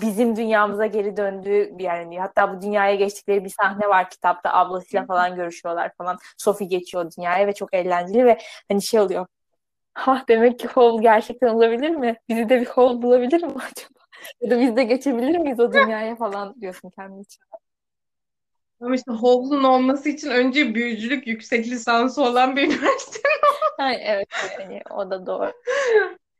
bizim 0.00 0.36
dünyamıza 0.36 0.86
geri 0.86 1.16
döndüğü 1.16 1.70
bir 1.78 1.84
yani 1.84 2.20
hatta 2.20 2.56
bu 2.56 2.62
dünyaya 2.62 2.94
geçtikleri 2.94 3.44
bir 3.44 3.50
sahne 3.50 3.88
var 3.88 4.10
kitapta 4.10 4.52
ablasıyla 4.52 5.06
falan 5.06 5.36
görüşüyorlar 5.36 5.92
falan 5.98 6.18
Sophie 6.36 6.66
geçiyor 6.66 7.10
dünyaya 7.16 7.46
ve 7.46 7.52
çok 7.52 7.74
eğlenceli 7.74 8.26
ve 8.26 8.38
hani 8.68 8.82
şey 8.82 9.00
oluyor 9.00 9.26
ha 9.94 10.24
demek 10.28 10.58
ki 10.58 10.68
Hole 10.68 11.02
gerçekten 11.02 11.48
olabilir 11.48 11.90
mi? 11.90 12.16
Bizi 12.28 12.48
de 12.48 12.60
bir 12.60 12.66
Hole 12.66 13.02
bulabilir 13.02 13.42
mi 13.42 13.52
acaba? 13.52 14.02
Ya 14.40 14.50
da 14.50 14.60
biz 14.60 14.76
de 14.76 14.84
geçebilir 14.84 15.38
miyiz 15.38 15.60
o 15.60 15.72
dünyaya 15.72 16.16
falan 16.16 16.60
diyorsun 16.60 16.90
kendi 16.90 17.20
için. 17.20 17.42
Ama 18.80 18.94
işte 18.94 19.12
Howell'un 19.12 19.64
olması 19.64 20.08
için 20.08 20.30
önce 20.30 20.74
büyücülük 20.74 21.26
yüksek 21.26 21.66
lisansı 21.66 22.22
olan 22.22 22.56
bir 22.56 22.62
üniversite. 22.62 23.18
Evet 23.78 24.28
yani 24.60 24.82
o 24.90 25.10
da 25.10 25.26
doğru. 25.26 25.52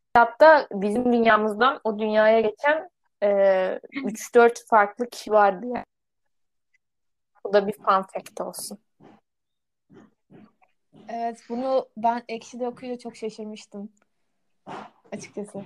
Kitapta 0.07 0.67
bizim 0.73 1.13
dünyamızdan 1.13 1.81
o 1.85 1.99
dünyaya 1.99 2.41
geçen 2.41 2.91
e, 3.23 3.81
3-4 3.93 4.67
farklı 4.67 5.11
kişi 5.11 5.31
vardı 5.31 5.67
yani. 5.67 5.85
Bu 7.45 7.53
da 7.53 7.67
bir 7.67 7.73
fun 7.73 8.03
fact 8.03 8.41
olsun. 8.41 8.79
Evet 11.09 11.45
bunu 11.49 11.89
ben 11.97 12.23
Ekşi'de 12.29 12.69
okuyunca 12.69 12.99
çok 12.99 13.17
şaşırmıştım. 13.17 13.93
Açıkçası. 15.13 15.65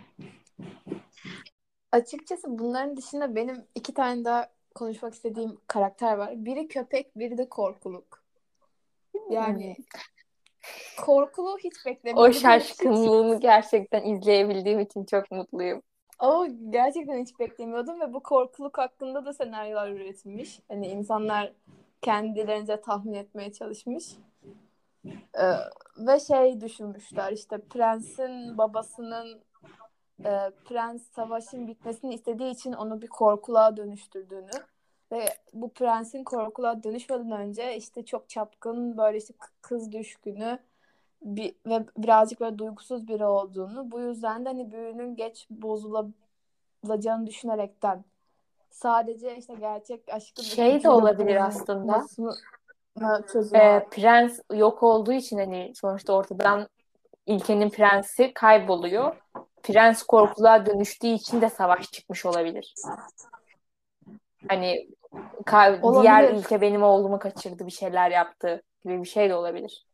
Açıkçası 1.93 2.59
bunların 2.59 2.97
dışında 2.97 3.35
benim 3.35 3.65
iki 3.75 3.95
tane 3.95 4.25
daha 4.25 4.51
konuşmak 4.75 5.15
istediğim 5.15 5.59
karakter 5.67 6.17
var. 6.17 6.45
Biri 6.45 6.69
köpek, 6.69 7.19
biri 7.19 7.39
de 7.39 7.49
korkuluk. 7.49 8.25
Yani 9.31 9.77
korkulu 10.97 11.59
hiç 11.59 11.87
beklemiyordum. 11.87 12.31
O 12.31 12.33
şaşkınlığını 12.33 13.41
gerçekten 13.41 14.05
izleyebildiğim 14.05 14.81
için 14.81 15.05
çok 15.05 15.31
mutluyum. 15.31 15.83
O 16.19 16.47
gerçekten 16.71 17.23
hiç 17.23 17.39
beklemiyordum 17.39 18.01
ve 18.01 18.13
bu 18.13 18.23
korkuluk 18.23 18.79
hakkında 18.79 19.25
da 19.25 19.33
senaryolar 19.33 19.91
üretilmiş. 19.91 20.61
Hani 20.69 20.87
insanlar 20.87 21.53
kendilerince 22.03 22.81
tahmin 22.81 23.15
etmeye 23.15 23.53
çalışmış. 23.53 24.17
Ee, 25.39 25.53
ve 25.99 26.21
şey 26.21 26.61
düşünmüşler 26.61 27.33
işte 27.33 27.59
prensin 27.59 28.59
babasının 28.59 29.41
e, 30.25 30.51
prens 30.65 31.03
savaşın 31.03 31.69
bitmesini 31.69 32.15
istediği 32.15 32.51
için 32.51 32.73
onu 32.73 33.03
bir 33.03 33.09
korkuluğa 33.09 33.77
dönüştürdüğünü 33.77 34.51
ve 35.13 35.27
bu 35.53 35.73
prensin 35.73 36.25
korkuluğa 36.25 36.83
dönüşmeden 36.83 37.33
önce 37.33 37.77
işte 37.77 38.05
çok 38.05 38.29
çapkın 38.29 38.97
böyle 38.97 39.19
işte 39.19 39.35
kız 39.63 39.93
düşkünü 39.93 40.59
bir, 41.23 41.55
ve 41.67 41.85
birazcık 41.97 42.41
böyle 42.41 42.59
duygusuz 42.59 43.09
biri 43.09 43.25
olduğunu 43.25 43.91
bu 43.91 44.01
yüzden 44.01 44.45
de 44.45 44.49
hani 44.49 44.73
büyünün 44.73 45.17
geç 45.17 45.47
bozulacağını 45.51 47.27
düşünerekten 47.27 48.05
sadece 48.71 49.37
işte 49.37 49.55
gerçek 49.55 50.09
aşkın 50.09 50.43
şey 50.43 50.83
de 50.83 50.91
olabilir 50.91 51.37
aslında. 51.37 52.07
Ee, 53.55 53.87
prens 53.91 54.41
yok 54.55 54.83
olduğu 54.83 55.13
için 55.13 55.39
hani 55.39 55.73
sonuçta 55.75 56.13
ortadan 56.13 56.69
ilkenin 57.27 57.71
prensi 57.71 58.35
kayboluyor. 58.35 59.17
Prens 59.63 60.03
korkuluğa 60.03 60.67
dönüştüğü 60.67 61.07
için 61.07 61.41
de 61.41 61.51
savaş 61.51 61.93
çıkmış 61.93 62.27
olabilir. 62.27 62.75
Hani 64.49 64.89
olabilir. 65.83 66.03
diğer 66.03 66.35
ülke 66.35 66.61
benim 66.61 66.83
oğlumu 66.83 67.19
kaçırdı, 67.19 67.67
bir 67.67 67.71
şeyler 67.71 68.11
yaptı 68.11 68.63
gibi 68.85 69.03
bir 69.03 69.09
şey 69.09 69.31
de 69.31 69.35
olabilir. 69.35 69.86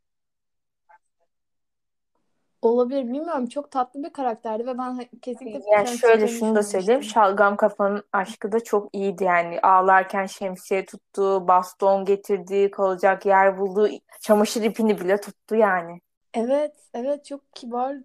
Olabilir 2.63 3.03
bilmiyorum 3.03 3.47
çok 3.47 3.71
tatlı 3.71 4.03
bir 4.05 4.11
karakterdi 4.11 4.67
ve 4.67 4.79
ben 4.79 5.01
kesinlikle 5.23 5.71
yani 5.71 5.99
şöyle 5.99 6.29
şunu 6.29 6.55
da 6.55 6.63
söyleyeyim 6.63 7.03
Şalgam 7.03 7.57
Kafa'nın 7.57 8.05
aşkı 8.13 8.53
da 8.53 8.61
çok 8.61 8.95
iyiydi 8.95 9.25
yani 9.25 9.61
ağlarken 9.61 10.27
şemsiye 10.27 10.85
tuttu 10.85 11.49
baston 11.49 12.05
getirdi 12.05 12.71
kalacak 12.71 13.27
yer 13.27 13.59
buldu 13.59 13.89
çamaşır 14.21 14.63
ipini 14.63 15.01
bile 15.01 15.21
tuttu 15.21 15.57
yani. 15.57 16.01
Evet 16.35 16.75
evet 16.95 17.25
çok 17.25 17.53
kibar 17.55 17.97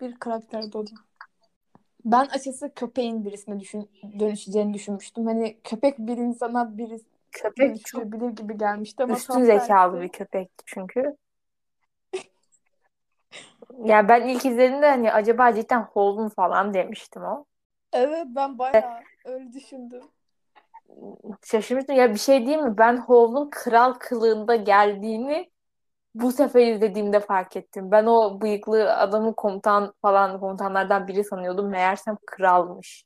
bir 0.00 0.14
karakterdi 0.14 0.78
o 0.78 0.86
da. 0.86 0.90
Ben 2.04 2.24
açıkçası 2.26 2.72
köpeğin 2.74 3.24
birisine 3.24 3.60
düşün, 3.60 3.90
dönüşeceğini 4.18 4.74
düşünmüştüm. 4.74 5.26
Hani 5.26 5.56
köpek 5.64 5.98
bir 5.98 6.16
insana 6.16 6.78
bir 6.78 7.00
köpek 7.32 7.84
çok 7.84 8.36
gibi 8.36 8.58
gelmişti 8.58 9.02
ama 9.02 9.16
üstün 9.16 9.42
zekalı 9.42 9.92
tersi. 9.92 10.02
bir 10.02 10.08
köpekti 10.08 10.64
çünkü. 10.66 11.16
Ya 13.84 14.08
ben 14.08 14.28
ilk 14.28 14.44
izlediğimde 14.46 14.88
hani 14.88 15.12
acaba 15.12 15.54
cidden 15.54 15.82
Holden 15.82 16.28
falan 16.28 16.74
demiştim 16.74 17.22
o. 17.22 17.44
Evet 17.92 18.26
ben 18.28 18.58
bayağı 18.58 19.00
öyle 19.24 19.52
düşündüm. 19.52 20.02
Şaşırmıştım. 21.44 21.96
Ya 21.96 22.14
bir 22.14 22.18
şey 22.18 22.46
değil 22.46 22.58
mi? 22.58 22.78
Ben 22.78 22.96
Holden 22.96 23.50
kral 23.50 23.92
kılığında 23.92 24.56
geldiğini 24.56 25.50
bu 26.14 26.32
sefer 26.32 26.66
izlediğimde 26.66 27.20
fark 27.20 27.56
ettim. 27.56 27.90
Ben 27.90 28.06
o 28.06 28.40
bıyıklı 28.40 28.96
adamı 28.96 29.34
komutan 29.34 29.94
falan 30.02 30.40
komutanlardan 30.40 31.08
biri 31.08 31.24
sanıyordum. 31.24 31.70
Meğersem 31.70 32.16
kralmış. 32.26 33.04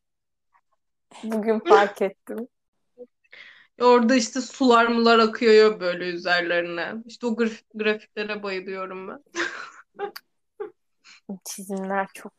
Bugün 1.25 1.59
fark 1.59 2.03
ettim. 2.03 2.49
Orada 3.81 4.15
işte 4.15 4.41
sular 4.41 4.87
mular 4.87 5.19
akıyor 5.19 5.81
böyle 5.81 6.05
üzerlerine. 6.09 6.95
İşte 7.07 7.27
o 7.27 7.37
graf 7.37 7.53
grafiklere 7.75 8.43
bayılıyorum 8.43 9.09
ben. 9.09 9.23
Çizimler 11.45 12.07
çok 12.15 12.33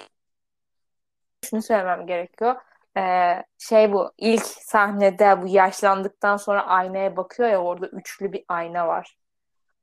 şunu 1.45 1.61
söylemem 1.61 2.07
gerekiyor. 2.07 2.55
Ee, 2.97 3.43
şey 3.57 3.93
bu 3.93 4.11
ilk 4.17 4.45
sahnede 4.45 5.41
bu 5.41 5.47
yaşlandıktan 5.47 6.37
sonra 6.37 6.65
aynaya 6.65 7.17
bakıyor 7.17 7.49
ya 7.49 7.63
orada 7.63 7.87
üçlü 7.87 8.33
bir 8.33 8.45
ayna 8.47 8.87
var. 8.87 9.17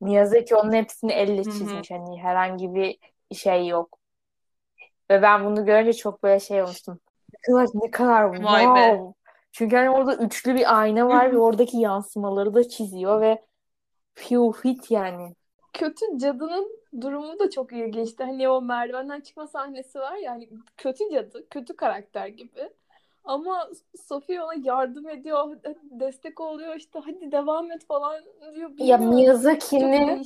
Miyazaki 0.00 0.56
onun 0.56 0.72
hepsini 0.72 1.12
elle 1.12 1.44
çizmiş. 1.44 1.90
Hı-hı. 1.90 1.98
Hani 1.98 2.22
herhangi 2.22 2.74
bir 2.74 2.98
şey 3.34 3.66
yok. 3.66 3.98
Ve 5.10 5.22
ben 5.22 5.44
bunu 5.44 5.64
görünce 5.64 5.92
çok 5.92 6.22
böyle 6.22 6.40
şey 6.40 6.62
olmuştum. 6.62 7.00
Ne 7.32 7.54
kadar 7.54 7.68
ne 7.74 7.90
kadar 7.90 8.22
Vay 8.42 8.62
wow. 8.62 9.08
Be. 9.08 9.14
Çünkü 9.52 9.76
hani 9.76 9.90
orada 9.90 10.16
üçlü 10.16 10.54
bir 10.54 10.78
ayna 10.78 11.08
var 11.08 11.32
ve 11.32 11.38
oradaki 11.38 11.76
yansımaları 11.76 12.54
da 12.54 12.68
çiziyor 12.68 13.20
ve 13.20 13.44
piu 14.14 14.52
fit 14.52 14.90
yani. 14.90 15.34
Kötü 15.74 16.18
cadının 16.18 16.78
durumu 17.00 17.38
da 17.38 17.50
çok 17.50 17.72
ilginçti. 17.72 18.24
Hani 18.24 18.48
o 18.48 18.62
merdivenden 18.62 19.20
çıkma 19.20 19.46
sahnesi 19.46 19.98
var 19.98 20.16
ya 20.16 20.32
hani 20.32 20.48
kötü 20.76 21.04
cadı, 21.12 21.48
kötü 21.48 21.76
karakter 21.76 22.26
gibi. 22.26 22.70
Ama 23.24 23.70
Sophie 24.08 24.42
ona 24.42 24.54
yardım 24.62 25.08
ediyor, 25.08 25.56
destek 25.90 26.40
oluyor 26.40 26.74
işte 26.74 26.98
hadi 27.04 27.32
devam 27.32 27.72
et 27.72 27.86
falan 27.86 28.24
diyor. 28.54 28.70
Ya 28.78 28.96
Miyazaki'nin 28.96 30.22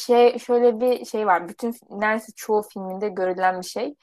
şey 0.00 0.38
şöyle 0.38 0.80
bir 0.80 1.04
şey 1.04 1.26
var. 1.26 1.48
Bütün 1.48 1.74
neredeyse 1.90 2.32
çoğu 2.36 2.62
filminde 2.62 3.08
görülen 3.08 3.60
bir 3.60 3.66
şey. 3.66 3.94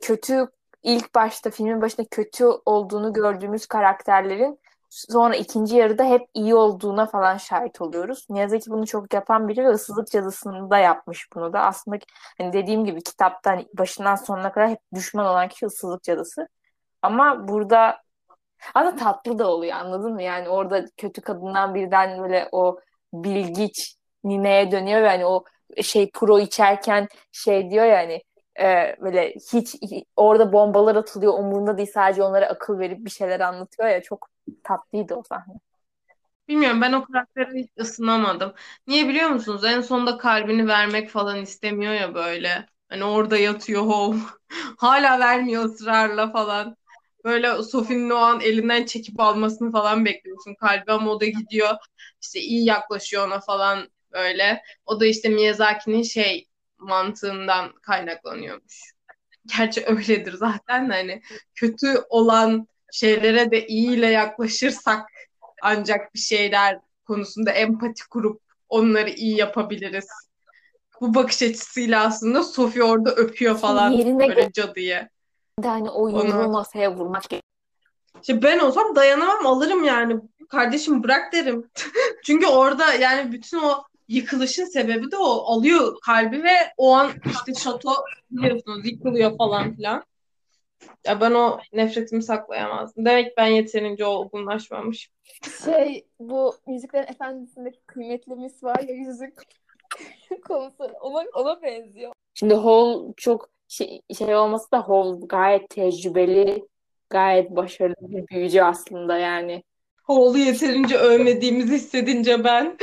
Kötü 0.00 0.46
ilk 0.82 1.14
başta 1.14 1.50
filmin 1.50 1.82
başında 1.82 2.06
kötü 2.10 2.44
olduğunu 2.66 3.12
gördüğümüz 3.12 3.66
karakterlerin 3.66 4.58
sonra 4.90 5.36
ikinci 5.36 5.76
yarıda 5.76 6.04
hep 6.04 6.22
iyi 6.34 6.54
olduğuna 6.54 7.06
falan 7.06 7.36
şahit 7.36 7.80
oluyoruz. 7.80 8.26
Miyazaki 8.30 8.70
bunu 8.70 8.86
çok 8.86 9.14
yapan 9.14 9.48
biri 9.48 9.64
ve 9.64 9.68
ıssızlık 9.68 10.10
cadısında 10.10 10.78
yapmış 10.78 11.28
bunu 11.34 11.52
da. 11.52 11.60
Aslında 11.60 11.98
hani 12.38 12.52
dediğim 12.52 12.84
gibi 12.84 13.02
kitapta 13.02 13.50
hani 13.50 13.66
başından 13.78 14.14
sonuna 14.14 14.52
kadar 14.52 14.70
hep 14.70 14.78
düşman 14.94 15.26
olan 15.26 15.48
kişi 15.48 15.66
ıssızlık 15.66 16.02
cadısı. 16.02 16.48
Ama 17.02 17.48
burada 17.48 18.02
aslında 18.74 18.96
tatlı 18.96 19.38
da 19.38 19.48
oluyor 19.48 19.76
anladın 19.76 20.12
mı? 20.14 20.22
Yani 20.22 20.48
orada 20.48 20.84
kötü 20.96 21.20
kadından 21.20 21.74
birden 21.74 22.22
böyle 22.22 22.48
o 22.52 22.80
bilgiç 23.12 23.96
nineye 24.24 24.70
dönüyor 24.70 25.02
ve 25.02 25.08
hani 25.08 25.26
o 25.26 25.44
şey 25.82 26.10
pro 26.10 26.40
içerken 26.40 27.08
şey 27.32 27.70
diyor 27.70 27.84
ya 27.84 27.98
hani 27.98 28.22
e, 28.60 28.96
böyle 29.00 29.34
hiç 29.52 29.76
orada 30.16 30.52
bombalar 30.52 30.96
atılıyor 30.96 31.34
umurunda 31.38 31.78
değil 31.78 31.90
sadece 31.94 32.22
onlara 32.22 32.46
akıl 32.46 32.78
verip 32.78 33.04
bir 33.04 33.10
şeyler 33.10 33.40
anlatıyor 33.40 33.88
ya 33.88 34.02
çok 34.02 34.29
tatlıydı 34.64 35.14
o 35.14 35.22
sahne. 35.22 35.54
Bilmiyorum 36.48 36.80
ben 36.80 36.92
o 36.92 37.04
karaktere 37.04 37.58
hiç 37.58 37.70
ısınamadım. 37.80 38.54
Niye 38.86 39.08
biliyor 39.08 39.28
musunuz? 39.30 39.64
En 39.64 39.80
sonunda 39.80 40.18
kalbini 40.18 40.68
vermek 40.68 41.10
falan 41.10 41.42
istemiyor 41.42 41.92
ya 41.94 42.14
böyle. 42.14 42.66
Hani 42.88 43.04
orada 43.04 43.38
yatıyor 43.38 43.82
home. 43.82 44.20
Hala 44.78 45.18
vermiyor 45.18 45.64
ısrarla 45.64 46.32
falan. 46.32 46.76
Böyle 47.24 47.62
Sophie'nin 47.62 48.10
o 48.10 48.16
an 48.16 48.40
elinden 48.40 48.84
çekip 48.84 49.20
almasını 49.20 49.72
falan 49.72 50.04
bekliyorsun. 50.04 50.54
Kalbi 50.54 50.92
ama 50.92 51.10
o 51.10 51.20
da 51.20 51.26
gidiyor. 51.26 51.76
İşte 52.22 52.40
iyi 52.40 52.64
yaklaşıyor 52.64 53.26
ona 53.26 53.40
falan 53.40 53.88
böyle. 54.12 54.62
O 54.86 55.00
da 55.00 55.06
işte 55.06 55.28
Miyazaki'nin 55.28 56.02
şey 56.02 56.48
mantığından 56.78 57.72
kaynaklanıyormuş. 57.82 58.92
Gerçi 59.58 59.84
öyledir 59.86 60.32
zaten 60.32 60.90
de 60.90 60.92
hani 60.94 61.22
kötü 61.54 61.86
olan 62.08 62.68
şeylere 62.92 63.50
de 63.50 63.66
iyiyle 63.66 64.06
yaklaşırsak 64.06 65.10
ancak 65.62 66.14
bir 66.14 66.18
şeyler 66.18 66.78
konusunda 67.06 67.50
empati 67.50 68.08
kurup 68.08 68.40
onları 68.68 69.10
iyi 69.10 69.36
yapabiliriz. 69.36 70.08
Bu 71.00 71.14
bakış 71.14 71.42
açısıyla 71.42 72.04
aslında 72.06 72.42
Sophie 72.42 72.82
orada 72.82 73.10
öpüyor 73.10 73.58
falan 73.58 73.90
Yerine 73.90 74.28
böyle 74.28 74.52
cadıyı. 74.52 75.08
de 75.62 75.68
hani 75.68 75.90
o 75.90 76.08
yumruğu 76.08 76.48
masaya 76.48 76.94
vurmak 76.94 77.24
İşte 78.20 78.42
ben 78.42 78.58
olsam 78.58 78.96
dayanamam 78.96 79.46
alırım 79.46 79.84
yani. 79.84 80.20
Kardeşim 80.48 81.02
bırak 81.02 81.32
derim. 81.32 81.70
Çünkü 82.24 82.46
orada 82.46 82.94
yani 82.94 83.32
bütün 83.32 83.58
o 83.58 83.82
yıkılışın 84.08 84.64
sebebi 84.64 85.10
de 85.10 85.16
o. 85.16 85.54
Alıyor 85.54 86.00
kalbi 86.00 86.42
ve 86.42 86.54
o 86.76 86.94
an 86.94 87.10
işte 87.26 87.54
şato 87.54 87.90
biliyorsunuz 88.30 88.86
yıkılıyor 88.86 89.36
falan 89.38 89.76
filan. 89.76 90.04
Ya 91.06 91.20
ben 91.20 91.30
o 91.30 91.58
nefretimi 91.72 92.22
saklayamazdım. 92.22 93.04
Demek 93.04 93.36
ben 93.36 93.46
yeterince 93.46 94.04
olgunlaşmamışım. 94.04 95.14
Şey 95.64 96.06
bu 96.20 96.54
Yüzüklerin 96.66 97.06
Efendisi'ndeki 97.06 97.80
kıymetli 97.86 98.34
mis 98.34 98.62
var 98.62 98.80
ya 98.88 98.94
yüzük 98.94 99.42
konusu 100.48 100.84
ona, 100.84 101.24
ona 101.34 101.62
benziyor. 101.62 102.12
Şimdi 102.34 102.54
Hall 102.54 103.12
çok 103.16 103.48
şey, 103.68 104.02
şey 104.18 104.36
olması 104.36 104.72
da 104.72 104.88
Hall 104.88 105.20
gayet 105.20 105.70
tecrübeli, 105.70 106.68
gayet 107.10 107.50
başarılı 107.50 107.96
bir 108.00 108.28
büyücü 108.28 108.60
aslında 108.60 109.18
yani. 109.18 109.62
Hall'u 110.02 110.38
yeterince 110.38 110.96
övmediğimizi 110.96 111.74
hissedince 111.74 112.44
ben. 112.44 112.78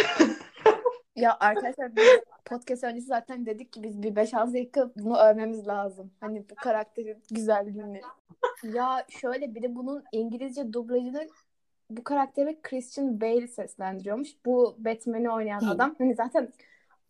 Ya 1.15 1.37
arkadaşlar 1.39 1.95
biz 1.95 2.05
podcast 2.47 2.83
öncesi 2.83 3.07
zaten 3.07 3.45
dedik 3.45 3.73
ki 3.73 3.83
biz 3.83 4.01
bir 4.03 4.15
5-6 4.15 4.53
dakika 4.53 4.89
bunu 4.95 5.17
övmemiz 5.17 5.67
lazım. 5.67 6.11
Hani 6.19 6.45
bu 6.49 6.55
karakterin 6.55 7.23
güzelliğini. 7.31 8.01
Ya 8.63 9.05
şöyle 9.09 9.55
bir 9.55 9.61
de 9.61 9.75
bunun 9.75 10.03
İngilizce 10.11 10.73
dublajını 10.73 11.27
bu 11.89 12.03
karakteri 12.03 12.61
Christian 12.61 13.21
Bale 13.21 13.47
seslendiriyormuş. 13.47 14.29
Bu 14.45 14.75
Batman'i 14.79 15.29
oynayan 15.29 15.61
Hı. 15.61 15.69
adam. 15.69 15.95
Hani 15.97 16.15
zaten 16.15 16.53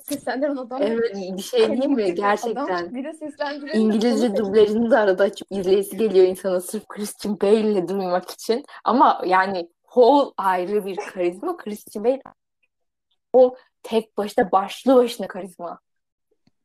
seslendiren 0.01 0.55
adam. 0.55 0.81
Evet 0.81 1.15
bir 1.37 1.41
şey 1.41 1.67
diyeyim 1.67 1.91
mi? 1.91 1.97
bir 1.97 2.03
adam. 2.03 2.15
Gerçekten. 2.15 2.95
Bir 2.95 3.03
de 3.03 3.13
seslendiren 3.13 3.73
de 3.73 3.77
İngilizce 3.77 4.35
dublajını 4.35 4.91
da 4.91 4.99
arada 4.99 5.23
açıp 5.23 5.47
izleyesi 5.51 5.97
geliyor 5.97 6.25
insana 6.25 6.61
sırf 6.61 6.87
Christian 6.87 7.41
Bale'le 7.41 7.87
duymak 7.87 8.31
için. 8.31 8.65
Ama 8.83 9.21
yani 9.25 9.69
Hall 9.85 10.31
ayrı 10.37 10.85
bir 10.85 10.95
karizma. 10.95 11.57
Christian 11.57 12.05
Bale 12.05 12.21
o 13.37 13.55
tek 13.83 14.17
başına 14.17 14.51
başlı 14.51 14.95
başına 14.95 15.27
karizma. 15.27 15.79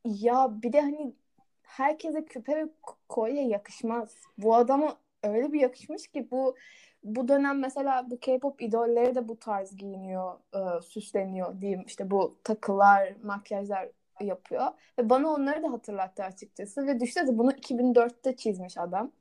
Ya 0.05 0.49
bir 0.63 0.73
de 0.73 0.81
hani 0.81 1.15
herkese 1.63 2.25
küpe 2.25 2.57
ve 2.57 2.69
kolye 3.09 3.49
yakışmaz. 3.49 4.15
Bu 4.39 4.55
adama 4.55 4.97
öyle 5.23 5.53
bir 5.53 5.61
yakışmış 5.61 6.09
ki 6.09 6.31
bu 6.31 6.57
bu 7.05 7.29
dönem 7.29 7.61
mesela 7.61 8.11
bu 8.11 8.21
K-pop 8.21 8.63
idolleri 8.63 9.15
de 9.15 9.29
bu 9.29 9.39
tarz 9.39 9.77
giyiniyor, 9.77 10.39
e, 10.55 10.83
süsleniyor 10.83 11.61
diyeyim. 11.61 11.85
İşte 11.87 12.11
bu 12.11 12.39
takılar, 12.45 13.15
makyajlar 13.23 13.89
yapıyor. 14.21 14.67
Ve 14.99 15.11
bana 15.11 15.29
onları 15.29 15.63
da 15.63 15.73
hatırlattı 15.73 16.23
açıkçası. 16.25 16.87
Ve 16.87 17.01
düşünsenize 17.01 17.39
bunu 17.39 17.53
2004'te 17.53 18.37
çizmiş 18.37 18.79
adam. 18.79 19.13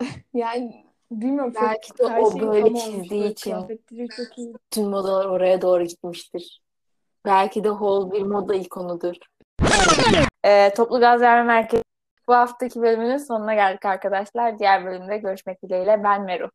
Yani 0.34 0.87
bilmiyorum 1.10 1.52
çok 1.52 1.62
Belki 1.62 1.98
de 1.98 2.08
her 2.08 2.20
o 2.20 2.40
böyle 2.40 2.74
çizdiği 2.74 3.32
için. 3.32 3.82
Tüm 4.70 4.84
modalar 4.84 5.24
oraya 5.24 5.62
doğru 5.62 5.84
gitmiştir. 5.84 6.60
Belki 7.24 7.64
de 7.64 7.68
Hall 7.68 8.12
bir 8.12 8.22
moda 8.22 8.54
ikonudur. 8.54 9.16
Ee, 10.44 10.74
Toplu 10.76 11.00
Gaz 11.00 11.20
Verme 11.20 11.46
Merkezi 11.46 11.82
bu 12.28 12.34
haftaki 12.34 12.82
bölümünün 12.82 13.16
sonuna 13.16 13.54
geldik 13.54 13.84
arkadaşlar. 13.84 14.58
Diğer 14.58 14.84
bölümde 14.84 15.18
görüşmek 15.18 15.62
dileğiyle. 15.62 16.00
Ben 16.04 16.22
Meru. 16.22 16.46